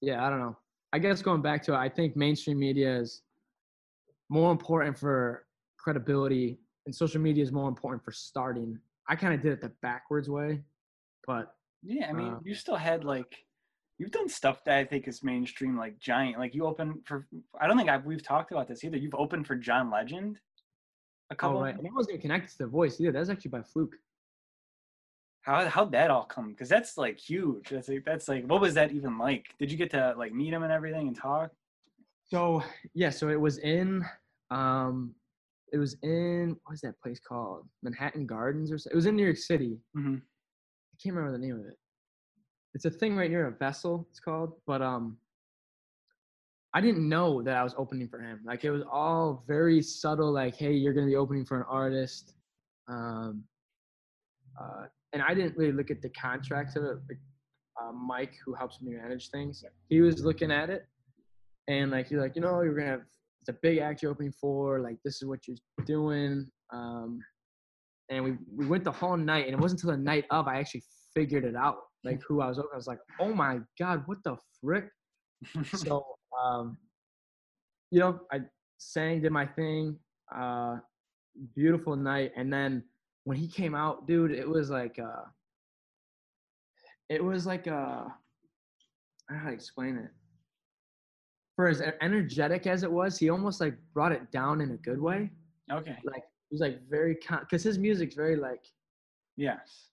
[0.00, 0.56] yeah, I don't know.
[0.92, 3.22] I guess going back to it, I think mainstream media is
[4.28, 5.46] more important for
[5.78, 8.78] credibility and social media is more important for starting.
[9.08, 10.62] I kind of did it the backwards way,
[11.26, 13.46] but yeah, I mean, uh, you still had like
[13.98, 16.38] you've done stuff that I think is mainstream, like giant.
[16.38, 17.28] Like you opened for.
[17.60, 18.96] I don't think I've, we've talked about this either.
[18.96, 20.38] You've opened for John Legend.
[21.32, 21.58] A couple.
[21.58, 23.10] oh right, and I wasn't connected to the voice either.
[23.12, 23.96] That was actually by fluke.
[25.40, 26.50] How how'd that all come?
[26.50, 27.70] Because that's like huge.
[27.70, 29.46] That's like that's like what was that even like?
[29.58, 31.50] Did you get to like meet him and everything and talk?
[32.26, 32.62] So
[32.94, 34.04] yeah, so it was in,
[34.50, 35.14] um,
[35.72, 37.66] it was in what was that place called?
[37.82, 38.94] Manhattan Gardens or something.
[38.94, 39.78] It was in New York City.
[39.94, 41.78] hmm I can't remember the name of it.
[42.74, 44.06] It's a thing right near a vessel.
[44.10, 45.16] It's called, but um,
[46.74, 48.40] I didn't know that I was opening for him.
[48.44, 50.32] Like it was all very subtle.
[50.32, 52.34] Like, hey, you're gonna be opening for an artist.
[52.88, 53.44] Um,
[54.60, 56.96] uh, and I didn't really look at the contract of it.
[57.08, 57.18] Like,
[57.80, 60.86] uh, Mike, who helps me manage things, he was looking at it,
[61.68, 63.02] and like he's like, you know, you're gonna have
[63.42, 64.80] it's a big act you're opening for.
[64.80, 66.46] Like this is what you're doing.
[66.72, 67.20] Um,
[68.08, 70.58] and we we went the whole night, and it wasn't until the night of I
[70.58, 72.58] actually figured it out, like who I was.
[72.58, 72.70] opening.
[72.72, 74.88] I was like, oh my god, what the frick?
[75.74, 76.04] so
[76.40, 76.76] um,
[77.90, 78.40] you know, I
[78.78, 79.98] sang, did my thing.
[80.34, 80.76] Uh,
[81.54, 82.82] beautiful night, and then
[83.24, 85.24] when he came out, dude, it was like uh,
[87.08, 88.08] it was like uh, I
[89.28, 90.10] don't know how to explain it.
[91.56, 95.00] For as energetic as it was, he almost like brought it down in a good
[95.00, 95.30] way.
[95.70, 95.96] okay.
[96.04, 98.64] Like he was like very calm, because his music's very like
[99.36, 99.90] Yes.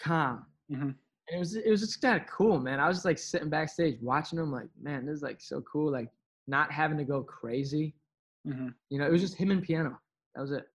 [0.00, 0.46] calm.
[0.70, 0.90] hmm
[1.28, 2.78] And it was it was just kind of cool, man.
[2.78, 5.90] I was just like sitting backstage watching him, like, man, this is like so cool.
[5.90, 6.08] Like
[6.46, 7.94] not having to go crazy.
[8.44, 9.98] hmm You know, it was just him and piano.
[10.34, 10.68] That was it.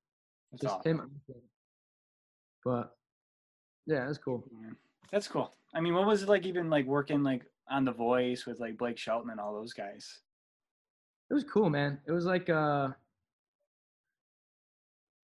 [0.51, 0.99] That's just awesome.
[0.99, 1.21] him.
[2.65, 2.95] But
[3.87, 4.43] yeah, was cool.
[5.11, 5.53] That's cool.
[5.73, 8.77] I mean, what was it like even like working like on The Voice with like
[8.77, 10.19] Blake Shelton and all those guys?
[11.29, 11.99] It was cool, man.
[12.05, 12.89] It was like uh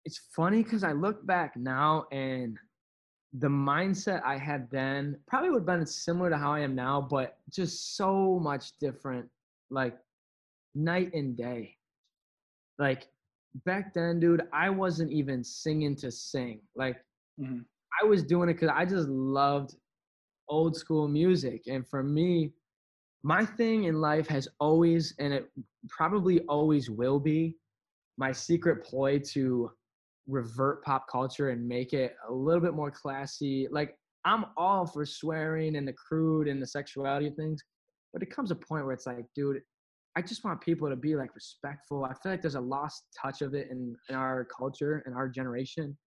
[0.05, 2.57] it's funny because I look back now and
[3.33, 7.01] the mindset I had then probably would have been similar to how I am now,
[7.01, 9.27] but just so much different,
[9.69, 9.97] like
[10.75, 11.77] night and day.
[12.77, 13.07] Like
[13.65, 16.61] back then, dude, I wasn't even singing to sing.
[16.75, 17.03] Like
[17.39, 17.65] Mhm.
[18.01, 19.75] I was doing it because I just loved
[20.47, 21.67] old school music.
[21.67, 22.53] And for me,
[23.23, 25.51] my thing in life has always, and it
[25.89, 27.57] probably always will be,
[28.17, 29.71] my secret ploy to
[30.27, 33.67] revert pop culture and make it a little bit more classy.
[33.71, 37.61] Like I'm all for swearing and the crude and the sexuality of things,
[38.13, 39.61] but it comes a point where it's like, dude,
[40.15, 42.05] I just want people to be like respectful.
[42.05, 45.27] I feel like there's a lost touch of it in, in our culture and our
[45.27, 45.97] generation.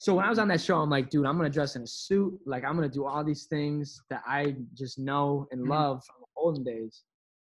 [0.00, 1.86] So when I was on that show, I'm like, dude, I'm gonna dress in a
[1.86, 2.38] suit.
[2.44, 5.68] Like I'm gonna do all these things that I just know and Mhm.
[5.68, 7.04] love from the olden days.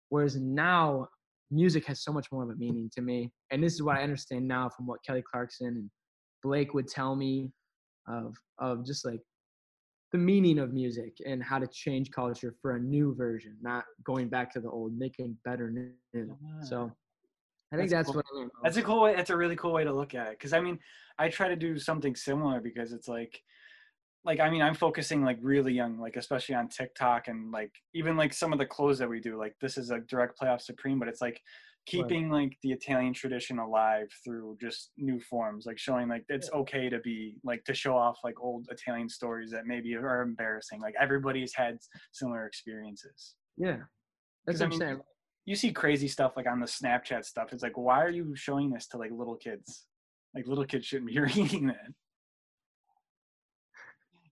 [0.09, 1.07] Whereas now,
[1.49, 4.03] music has so much more of a meaning to me, and this is what I
[4.03, 5.89] understand now from what Kelly Clarkson and
[6.43, 7.51] Blake would tell me
[8.07, 9.21] of of just like
[10.11, 14.29] the meaning of music and how to change culture for a new version, not going
[14.29, 16.37] back to the old, making better new.
[16.63, 16.95] So ah.
[17.73, 18.15] I think That's that's, cool.
[18.15, 18.51] what I learned.
[18.63, 19.15] That's a cool way.
[19.15, 20.39] That's a really cool way to look at it.
[20.39, 20.79] Because I mean,
[21.19, 23.41] I try to do something similar because it's like,
[24.23, 28.15] like I mean, I'm focusing like really young, like especially on TikTok and like even
[28.15, 29.37] like some of the clothes that we do.
[29.37, 31.41] Like this is a direct playoff supreme, but it's like
[31.87, 36.89] keeping like the Italian tradition alive through just new forms, like showing like it's okay
[36.89, 40.81] to be like to show off like old Italian stories that maybe are embarrassing.
[40.81, 41.77] Like everybody's had
[42.11, 43.35] similar experiences.
[43.57, 43.77] yeah,
[44.45, 45.01] that's what I'm saying.
[45.45, 47.53] you see crazy stuff like on the Snapchat stuff.
[47.53, 49.85] It's like, why are you showing this to like little kids?
[50.35, 51.93] Like little kids shouldn't be reading that.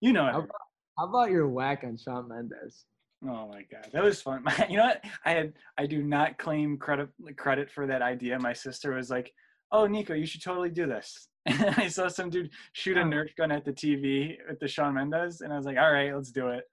[0.02, 0.50] You know How it.
[0.98, 2.86] How about your whack on Shawn Mendes?
[3.28, 4.44] Oh my god, that was fun.
[4.70, 5.04] you know what?
[5.26, 8.38] I had I do not claim credit credit for that idea.
[8.40, 9.34] My sister was like,
[9.72, 13.06] "Oh, Nico, you should totally do this." And I saw some dude shoot a Oh.
[13.06, 16.14] Nerf gun at the TV with the Shawn Mendes, and I was like, "All right,
[16.14, 16.64] let's do it."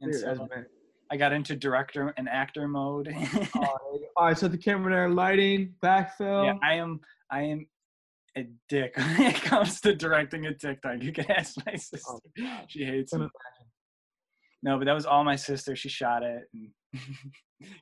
[0.00, 0.48] And Dude, so.
[1.10, 3.14] I got into director and actor mode.
[3.56, 6.44] Oh, all right, so the camera there, lighting, backfill.
[6.46, 7.00] Yeah, I am.
[7.30, 7.66] I am
[8.36, 11.02] a dick when it comes to directing a TikTok.
[11.02, 11.98] You can ask my oh sister.
[12.40, 13.20] Oh, she hates it.
[14.66, 15.76] No, but that was all my sister.
[15.76, 16.68] She shot it and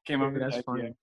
[0.06, 0.94] came up Dude, with that's the idea.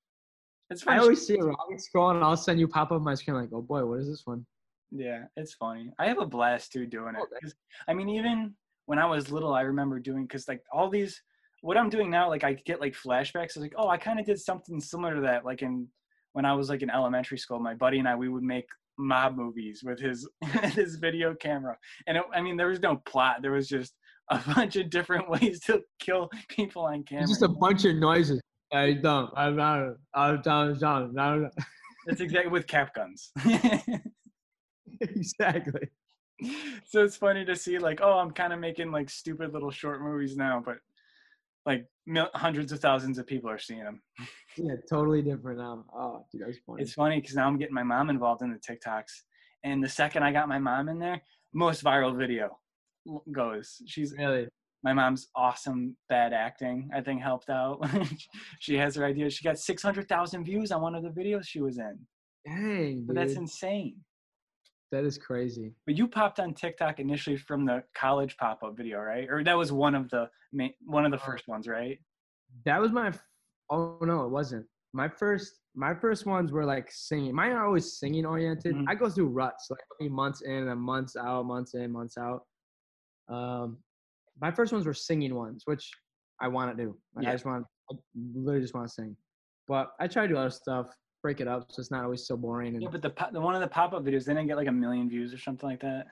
[0.69, 0.95] funny.
[0.95, 1.43] I always see it.
[1.43, 3.99] When I scroll and I'll send you pop up my screen like, oh boy, what
[3.99, 4.45] is this one?
[4.91, 5.91] Yeah, it's funny.
[5.99, 7.21] I have a blast too doing it.
[7.21, 7.53] Oh, that-
[7.87, 8.53] I mean, even
[8.85, 11.19] when I was little, I remember doing because like all these.
[11.63, 13.43] What I'm doing now, like I get like flashbacks.
[13.45, 15.87] It's like, oh, I kind of did something similar to that, like in
[16.33, 17.59] when I was like in elementary school.
[17.59, 18.65] My buddy and I, we would make
[18.97, 20.27] mob movies with his
[20.75, 21.75] his video camera,
[22.07, 23.41] and it, I mean, there was no plot.
[23.41, 23.93] There was just
[24.31, 27.23] a bunch of different ways to kill people on camera.
[27.23, 28.41] It's just a bunch of noises.
[28.73, 29.29] I don't.
[29.35, 29.95] I'm not.
[30.13, 30.77] I'm down.
[30.79, 31.13] Down.
[31.13, 31.49] Down.
[32.07, 33.31] That's exactly with cap guns.
[35.01, 35.87] Exactly.
[36.85, 40.01] so it's funny to see like oh i'm kind of making like stupid little short
[40.01, 40.77] movies now but
[41.65, 44.01] like mil- hundreds of thousands of people are seeing them
[44.57, 45.85] Yeah, totally different now.
[45.95, 46.81] Oh, dude, that's funny.
[46.83, 49.21] it's funny because now i'm getting my mom involved in the tiktoks
[49.63, 51.21] and the second i got my mom in there
[51.53, 52.57] most viral video
[53.31, 54.47] goes she's really.
[54.83, 57.79] my mom's awesome bad acting i think helped out
[58.59, 59.33] she has her ideas.
[59.33, 61.97] she got 600000 views on one of the videos she was in
[62.45, 63.97] Dang, that's insane
[64.91, 65.73] that is crazy.
[65.85, 69.25] But you popped on TikTok initially from the college pop-up video, right?
[69.29, 71.97] Or that was one of the main, one of the Uh, first ones, right?
[72.65, 73.13] That was my.
[73.69, 74.65] Oh no, it wasn't.
[74.93, 75.59] My first.
[75.75, 77.33] My first ones were like singing.
[77.33, 78.75] Mine are always singing oriented.
[78.75, 78.83] Mhm.
[78.89, 82.43] I go through ruts, like months in and months out, months in, months out.
[83.31, 83.77] Um,
[84.39, 85.91] my first ones were singing ones, which
[86.39, 86.97] I want to do.
[87.15, 87.29] Like, Yeah.
[87.29, 87.65] I just want.
[87.91, 87.95] I
[88.35, 89.15] literally just want to sing.
[89.67, 90.87] But I try to do other stuff,
[91.21, 92.73] break it up, so it's not always so boring.
[92.75, 94.71] And Yeah, but the the one of the pop-up videos they didn't get like a
[94.71, 96.07] million views or something like that.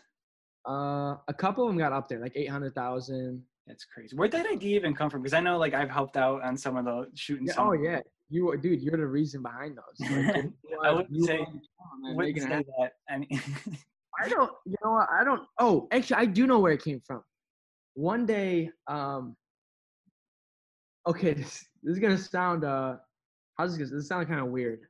[0.67, 3.43] uh, a couple of them got up there, like eight hundred thousand.
[3.65, 4.15] That's crazy.
[4.15, 5.21] Where'd that idea even come from?
[5.21, 7.47] Because I know like I've helped out on some of the shooting.
[7.47, 10.09] Yeah, oh yeah, you dude, you're the reason behind those.
[10.09, 10.45] Like,
[10.83, 12.91] I wouldn't you say- are the one, man, Wouldn't say that.
[13.09, 13.27] Any,
[14.21, 14.51] I don't.
[14.65, 15.07] You know what?
[15.09, 15.41] I don't.
[15.59, 17.23] Oh, actually, I do know where it came from.
[17.93, 19.35] One day, um.
[21.07, 22.63] Okay, this, this is gonna sound.
[22.63, 22.97] Uh,
[23.57, 23.91] how's this?
[23.91, 24.81] This sound kind of weird.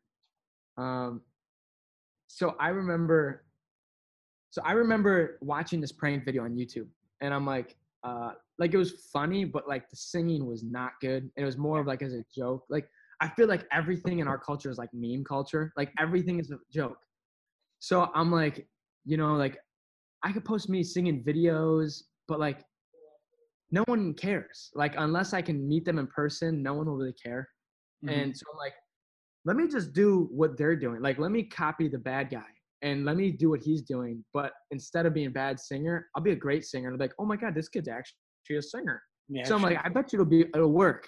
[0.78, 1.22] Um.
[2.28, 3.46] So I remember.
[4.52, 6.88] So I remember watching this prank video on YouTube,
[7.22, 11.24] and I'm like, uh, like it was funny, but like the singing was not good.
[11.24, 12.66] And it was more of like as a joke.
[12.70, 12.88] Like
[13.22, 15.72] I feel like everything in our culture is like meme culture.
[15.78, 16.98] Like everything is a joke.
[17.80, 18.68] So I'm like,
[19.06, 19.58] you know, like
[20.24, 22.64] I could post me singing videos, but like
[23.72, 24.72] no one cares.
[24.74, 27.48] Like unless I can meet them in person, no one will really care.
[28.06, 28.12] Mhm.
[28.12, 28.74] And so I'm like,
[29.46, 31.02] let me just do what they're doing.
[31.02, 32.46] Like let me copy the bad guy
[32.82, 34.24] and let me do what he's doing.
[34.34, 36.90] But instead of being a bad singer, I'll be a great singer.
[36.90, 39.02] And like, oh my god, this kid's actually a singer.
[39.28, 41.08] Yeah, so I'm like, I bet you it'll be it'll work.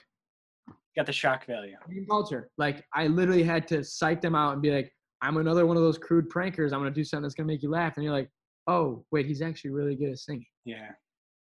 [0.95, 1.75] got the shock value.
[2.08, 2.49] Culture.
[2.58, 5.84] Like I literally had to psych them out and be like, I'm another one of
[5.84, 6.73] those crude prankers.
[6.73, 7.93] I'm gonna do something that's gonna make you laugh.
[7.95, 8.29] And you're like,
[8.67, 10.45] oh wait, he's actually really good at singing.
[10.65, 10.89] Yeah.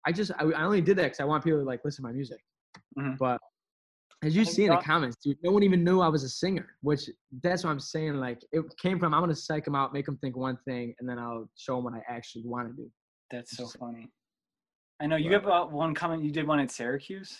[0.06, 2.08] I just I, I only did that because I want people to like listen to
[2.08, 2.40] my music.
[2.98, 3.18] Mhm.
[3.18, 3.40] But
[4.24, 6.76] as you see in the comments, dude, no one even knew I was a singer.
[6.80, 7.08] Which
[7.42, 8.14] that's what I'm saying.
[8.14, 11.08] Like it came from I'm gonna psych them out, make them think one thing, and
[11.08, 12.90] then I'll show them what I actually want to do.
[13.30, 14.10] That's so funny.
[15.00, 16.22] I know you have uh, one comment.
[16.22, 17.36] You did one at Syracuse.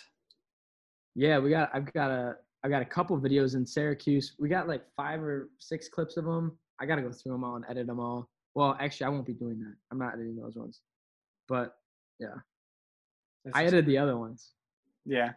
[1.15, 4.35] Yeah, we got I've got a I got a couple videos in Syracuse.
[4.39, 6.57] We got like five or six clips of them.
[6.79, 8.29] I gotta go through them all and edit them all.
[8.55, 9.75] Well, actually, I won't be doing that.
[9.91, 10.81] I'm not editing those ones.
[11.47, 11.75] But
[13.43, 14.51] That's I edited the other ones.
[15.05, 15.33] Yeah,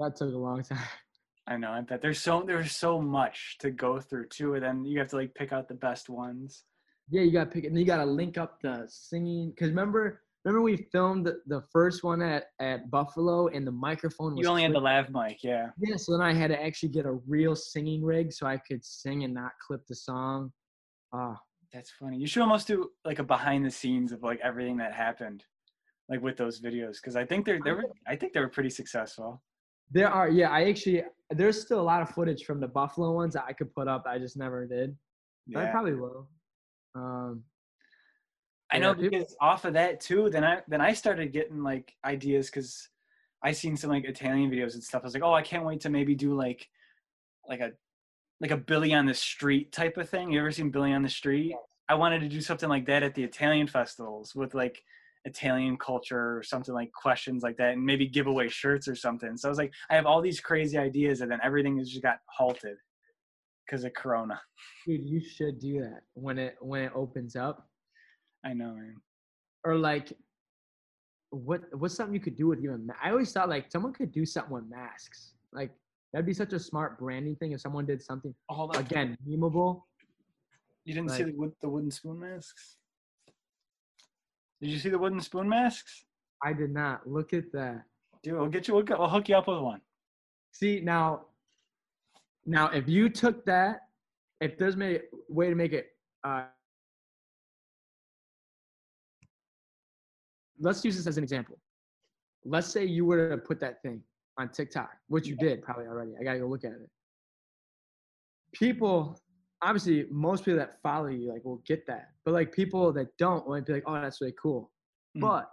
[0.00, 0.78] That took a long time.
[1.46, 1.70] I know.
[1.70, 5.08] I bet there's so there's so much to go through too, and then you have
[5.08, 6.64] to like pick out the best ones.
[7.10, 7.68] Yeah, you gotta pick it.
[7.68, 9.52] And you gotta link up the singing.
[9.58, 14.34] Cause remember, remember we filmed the, the first one at at Buffalo, and the microphone
[14.34, 14.42] was.
[14.44, 15.12] You only had the clipped.
[15.14, 15.68] lav mic, yeah.
[15.80, 18.84] Yeah, so then I had to actually get a real singing rig so I could
[18.84, 20.52] sing and not clip the song.
[21.12, 21.38] Ah,
[21.72, 22.18] That's funny.
[22.18, 25.44] You should almost do like a behind the scenes of like everything that happened,
[26.08, 28.70] like with those videos, because I think they're they were I think they were pretty
[28.70, 29.42] successful.
[29.90, 30.28] there are.
[30.28, 33.52] Yeah, I actually there's still a lot of footage from the Buffalo ones that I
[33.52, 34.04] could put up.
[34.06, 34.96] I just never did.
[35.46, 36.28] But I probably will.
[36.94, 37.44] Um,
[38.74, 41.94] I know people- because off of that too, then I then I started getting like
[42.04, 42.88] ideas because
[43.42, 45.02] I seen some like Italian videos and stuff.
[45.02, 46.68] I was like, oh, I can't wait to maybe do like
[47.48, 47.72] like a
[48.40, 50.32] like a Billy on the Street type of thing.
[50.32, 51.54] You ever seen Billy on the Street?
[51.88, 54.82] I wanted to do something like that at the Italian festivals with like
[55.26, 59.36] Italian culture or something like questions like that, and maybe give away shirts or something.
[59.36, 62.02] So I was like, I have all these crazy ideas, and then everything has just
[62.02, 62.76] got halted
[63.64, 64.40] because of Corona.
[64.86, 67.68] dude, you should do that when it when it opens up.
[68.44, 68.96] I know, man.
[69.64, 70.12] or like
[71.30, 74.24] what what's something you could do with even i always thought like someone could do
[74.24, 75.70] something with masks like
[76.12, 79.82] that'd be such a smart branding thing if someone did something Oh, again memeable
[80.84, 82.76] You didn't see the, wood, the wooden spoon masks?
[84.60, 86.04] Did you see the wooden spoon masks?
[86.44, 87.82] i did not look at that
[88.22, 88.74] Dude, we'll get you.
[88.74, 89.80] We'll, we'll hook you up with one.
[90.52, 91.26] see now
[92.46, 93.80] now if you took that
[94.40, 95.86] if there's a way to make it
[96.22, 96.44] uh
[100.64, 101.58] let's use this as an example.
[102.44, 104.02] Let's say you were to put that thing
[104.36, 106.12] on tiktok which you did probably already.
[106.20, 106.90] I gotta go look at it.
[108.52, 109.18] People
[109.62, 112.08] obviously most people that follow you like will get that.
[112.24, 114.72] But like people that don't might be like oh that's really cool.
[115.16, 115.20] Mhm.
[115.20, 115.50] but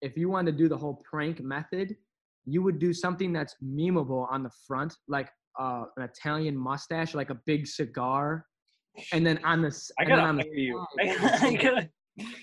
[0.00, 1.96] if you wanted to do the whole prank method
[2.44, 7.30] you would do something that's memeable on the front like uh, an italian mustache like
[7.30, 8.44] a big cigar
[9.12, 10.84] and then on the I gotta on the you.
[11.00, 11.88] I gotta,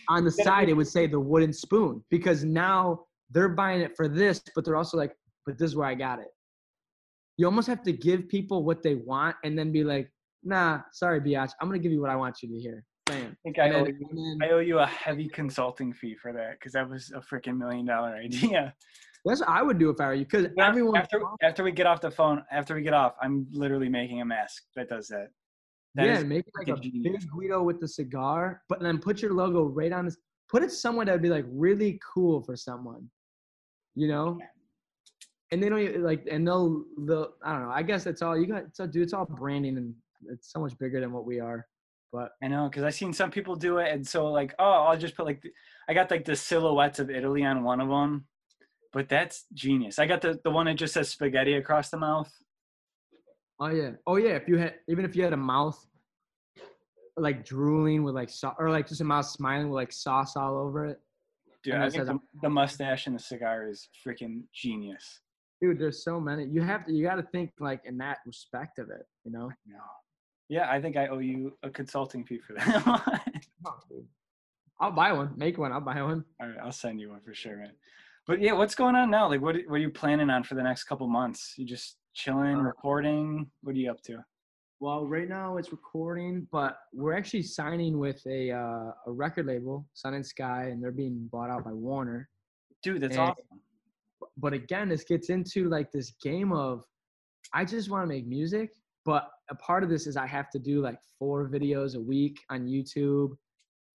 [0.08, 3.00] on the side it would say the wooden spoon because now
[3.32, 6.20] they're buying it for this but they're also like but this is where i got
[6.20, 6.28] it
[7.38, 10.12] you almost have to give people what they want and then be like
[10.44, 13.36] nah sorry biatch i'm gonna give you what i want you to hear bam I
[13.44, 16.90] think I owe, you, I owe you a heavy consulting fee for that because that
[16.90, 18.74] was a freaking million dollar idea.
[19.26, 21.86] that's what i would do if i were you because everyone after after we get
[21.86, 25.30] off the phone, after we get off, I'm literally making a mask that does that.
[25.96, 27.24] That yeah make it like a genius.
[27.24, 30.18] big guido with the cigar but then put your logo right on this
[30.50, 33.10] put it somewhere that would be like really cool for someone
[33.96, 34.38] you know
[35.52, 38.38] and they don't even, like and they'll they'll i don't know i guess that's all
[38.38, 39.94] you got so dude it's all branding and
[40.28, 41.66] it's so much bigger than what we are
[42.12, 44.98] but I know, because I've seen some people do it, and so like, oh, I'll
[44.98, 45.52] just put like, the,
[45.88, 48.26] I got like the silhouettes of Italy on one of them,
[48.92, 50.00] but that's genius.
[50.00, 52.32] I got the the one that just says spaghetti across the mouth.
[53.60, 55.80] Oh yeah oh yeah if you had even if you had a mouth
[57.18, 60.58] like drooling with like sauce or like just a mouth smiling with like sauce all
[60.58, 61.00] over it
[61.62, 65.20] Dude, I think the, the mustache and the cigar is freaking genius.
[65.62, 68.80] dude there's so many you have to you got to think like in that respect
[68.80, 69.80] of it you know No.
[70.50, 73.22] Yeah, I think I owe you a consulting fee for that.
[73.68, 74.06] Oh.
[74.80, 75.34] I'll buy one.
[75.36, 75.74] Make one.
[75.74, 76.24] I'll buy one.
[76.42, 77.74] right, I'll send you one for sure, man.
[78.26, 79.28] But yeah, what's going on now?
[79.28, 81.54] Like, what what are you planning on for the next couple months?
[81.58, 83.50] You just chilling, Uh, recording?
[83.64, 84.24] What are you up to?
[84.82, 89.86] Well, right now it's recording, but we're actually signing with a uh, a record label,
[89.94, 92.30] Sun and Sky, and they're being bought out by Warner.
[92.84, 93.62] Dude, that's And- awesome.
[94.38, 96.86] But again, this gets into like this game of
[97.54, 98.70] I just want to make music,
[99.06, 102.38] but a part of this is I have to do like four videos a week
[102.50, 103.36] on YouTube,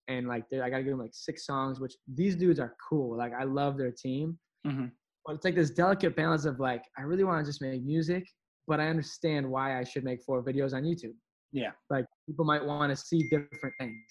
[0.08, 1.80] and like I gotta give them like six songs.
[1.80, 3.16] Which these dudes are cool.
[3.16, 4.92] Like I love their team, Mhm.
[5.26, 8.26] But it's like this delicate balance of like I really want to just make music,
[8.66, 11.14] but I understand why I should make four videos on YouTube.
[11.52, 11.70] Yeah.
[11.90, 14.02] Like people might want to see different things.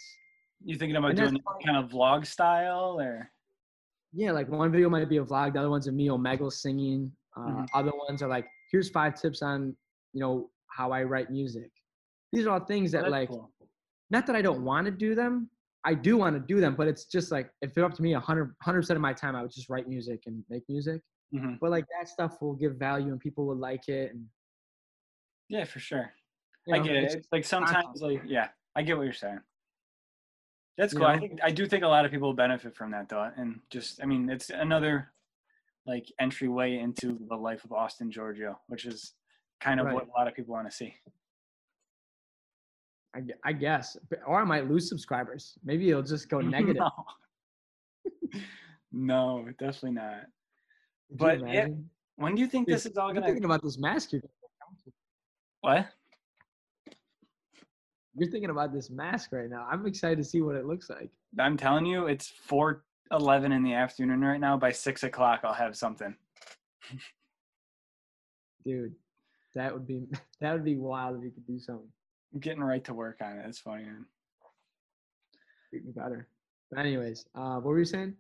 [0.64, 3.30] You thinking about And doing kind of vlog style or?
[4.14, 7.12] Yeah, like one video might be a vlog, the other one's a me Omegle singing.
[7.36, 7.68] Uh, Mhm.
[7.74, 9.76] Other ones are like, here's five tips on,
[10.14, 11.72] you know, how I write music.
[12.32, 13.52] These are all things that Oh, like, cool.
[14.10, 15.50] not that I don't want to do them.
[15.86, 18.14] I do want to do them, but it's just like if it up to me,
[18.14, 21.02] 100 percent of my time, I would just write music and make music.
[21.34, 21.60] Mhm.
[21.60, 24.12] But like that stuff will give value and people will like it.
[24.14, 24.30] And
[25.50, 26.14] Yeah, for sure.
[26.68, 27.04] you I know, get it.
[27.04, 29.42] it's- It's like sometimes, like, yeah, I get what you're saying.
[30.78, 31.08] That's You cool.
[31.08, 34.02] I think I do think a lot of people benefit from that, though, and just,
[34.02, 35.12] I mean, it's another
[35.86, 39.14] like entryway into the life of Austin Giorgio, which is
[39.60, 40.96] kind of what a lot of people want to see.
[43.16, 43.96] I, I guess,
[44.26, 45.54] or I might lose subscribers.
[45.64, 46.78] Maybe it'll just go negative.
[46.78, 46.92] no.
[48.92, 50.22] no, definitely not.
[51.10, 51.90] Could But, imagine?
[52.16, 53.26] When do you think Dude, this is all gonna?
[53.26, 54.12] thinking about this mask.
[54.14, 54.22] You're,
[55.62, 55.88] What?
[58.16, 59.68] you're thinking about this mask right now.
[59.70, 61.10] I'm excited to see what it looks like.
[61.40, 64.58] I'm telling you, it's four eleven in the afternoon right now.
[64.58, 66.16] By six o'clock, I'll have something.
[68.66, 68.94] dude
[69.56, 70.06] that would be
[70.40, 71.88] that would be wild if you could do something
[72.34, 73.46] I'm getting right to work on it.
[73.48, 74.06] It's funny, man.
[75.70, 76.28] Treat me better
[76.74, 78.16] but anyways uh what were you saying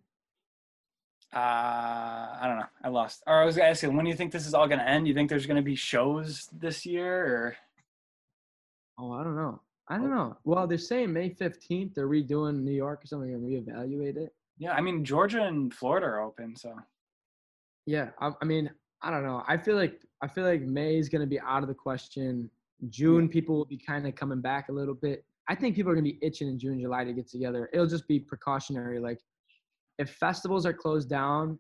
[1.34, 2.70] Uh, I don't know.
[2.84, 3.24] I lost.
[3.26, 5.08] Or I was asking, when do you think this is all gonna end?
[5.08, 7.58] You think there's gonna be shows this year, or
[9.00, 12.72] oh i don't know i don't know well they're saying may 15th they're redoing new
[12.72, 14.74] york or something and reevaluate it yeah?
[14.74, 16.76] I mean, Georgia and Florida are open, so
[17.88, 18.70] yeah I, I mean
[19.02, 21.64] i don't know i feel like i feel like may is going to be out
[21.64, 22.50] of the question
[22.90, 25.24] june people will be kind of coming back a little bit.
[25.50, 27.70] I think people are going to be itching in june july to get together.
[27.74, 29.20] It'll just be precautionary like
[30.00, 31.60] if festivals are closed down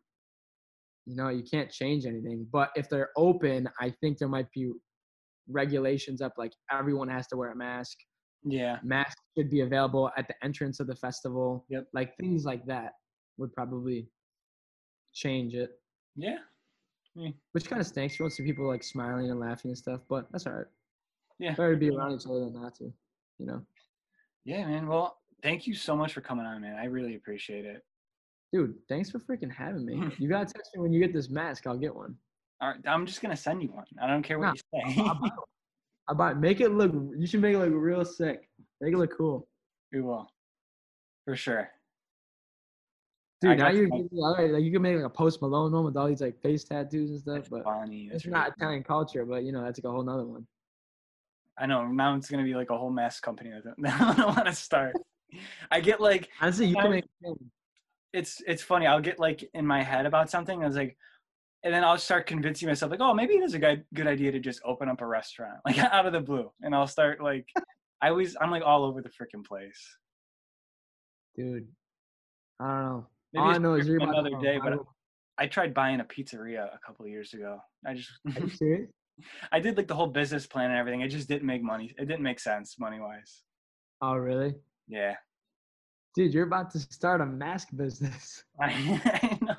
[1.05, 2.47] you know you can't change anything.
[2.51, 4.71] But if they're open i think there might be
[5.49, 7.97] regulations up like everyone has to wear a mask.
[8.45, 11.65] Yeah, masks should be available at the entrance of the festival.
[11.69, 11.88] Yep.
[11.93, 12.93] like things like that
[13.38, 14.07] would probably
[15.13, 15.71] change it.
[16.15, 16.38] Yeah,
[17.53, 18.19] which kind of stinks.
[18.19, 20.65] You want to see people like smiling and laughing and stuff, but that's all right.
[21.39, 22.86] Yeah, Better to be around each other than not to,
[23.39, 23.61] you know.
[24.45, 24.88] yeah, man.
[24.88, 26.77] Well, thank you so much for coming on, man.
[26.77, 27.84] I really appreciate it.
[28.51, 30.09] Dude, thanks for freaking having me.
[30.19, 31.65] You gotta text me when you get this mask.
[31.67, 32.15] I'll get one.
[32.61, 33.86] All right, I'm just gonna send you one.
[34.01, 35.01] I don't care what Nah, you say.
[35.01, 35.31] I'll buy one.
[36.07, 36.34] I'll buy.
[36.34, 36.91] Make it look.
[37.17, 38.47] You should make it look real sick.
[38.79, 39.47] Make it look cool,
[39.91, 40.27] we will,
[41.25, 41.69] for sure.
[43.43, 43.57] I dude.
[43.57, 44.51] Now you're some- getting all right.
[44.51, 47.09] Like you can make like a Post Malone one with all these like face tattoos
[47.09, 48.09] and stuff, but funny.
[48.13, 49.25] It's not really- Italian culture.
[49.25, 50.45] But you know that's like a whole nother one.
[51.58, 51.86] I know.
[51.88, 54.95] Now it's gonna be like a whole mass company that I don't want to start.
[55.72, 57.01] I get like Honestly, you can
[58.14, 58.86] it's it's funny.
[58.86, 60.64] I'll get like in my head about something.
[60.64, 60.95] I was like,
[61.64, 64.32] and then I'll start convincing myself like, oh, maybe it is a good good idea
[64.32, 67.47] to just open up a restaurant like out of the blue, and I'll start like,
[68.01, 69.97] I always I'm like all over the freaking place.
[71.36, 71.68] dude.
[72.60, 73.08] I don't know.
[73.34, 74.93] Maybe I know is another day, but will-
[75.39, 77.60] I tried buying a pizzeria a couple years ago.
[77.86, 78.91] I just Are you serious?
[79.51, 81.01] I did like the whole business plan and everything.
[81.01, 81.93] It just didn't make money.
[81.97, 83.43] It didn't make sense money wise.
[84.01, 84.55] Oh, really?
[84.88, 85.16] Yeah,
[86.16, 88.43] Dude, you're about to start a mask business.
[88.61, 89.55] I, know.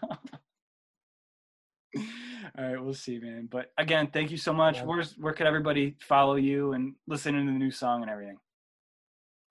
[2.57, 3.49] All right, we'll see, man.
[3.51, 4.77] But again, thank you so much.
[4.77, 4.85] Yeah.
[4.85, 8.37] Where's where could everybody follow you and listen to the new song and everything?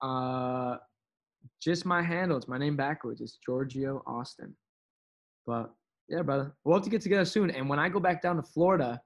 [0.00, 0.78] Uh,
[1.62, 2.38] just my handle.
[2.38, 3.20] It's my name backwards.
[3.20, 4.56] It's Giorgio Austin.
[5.46, 5.74] But
[6.08, 7.50] yeah, brother, we'll have to get together soon.
[7.50, 8.98] And when I go back down to Florida,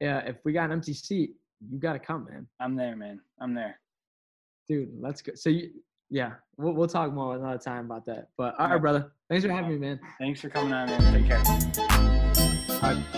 [0.00, 1.34] yeah, if we got an empty seat,
[1.70, 2.46] you gotta come, man.
[2.60, 3.20] I'm there, man.
[3.40, 3.78] I'm there.
[4.68, 5.32] Dude, let's go.
[5.34, 5.70] So you,
[6.10, 8.28] yeah, we'll we'll talk more another time about that.
[8.36, 9.12] But all right, brother.
[9.28, 10.00] Thanks for having me, man.
[10.18, 11.12] Thanks for coming on, man.
[11.12, 11.28] Take
[12.82, 13.14] care.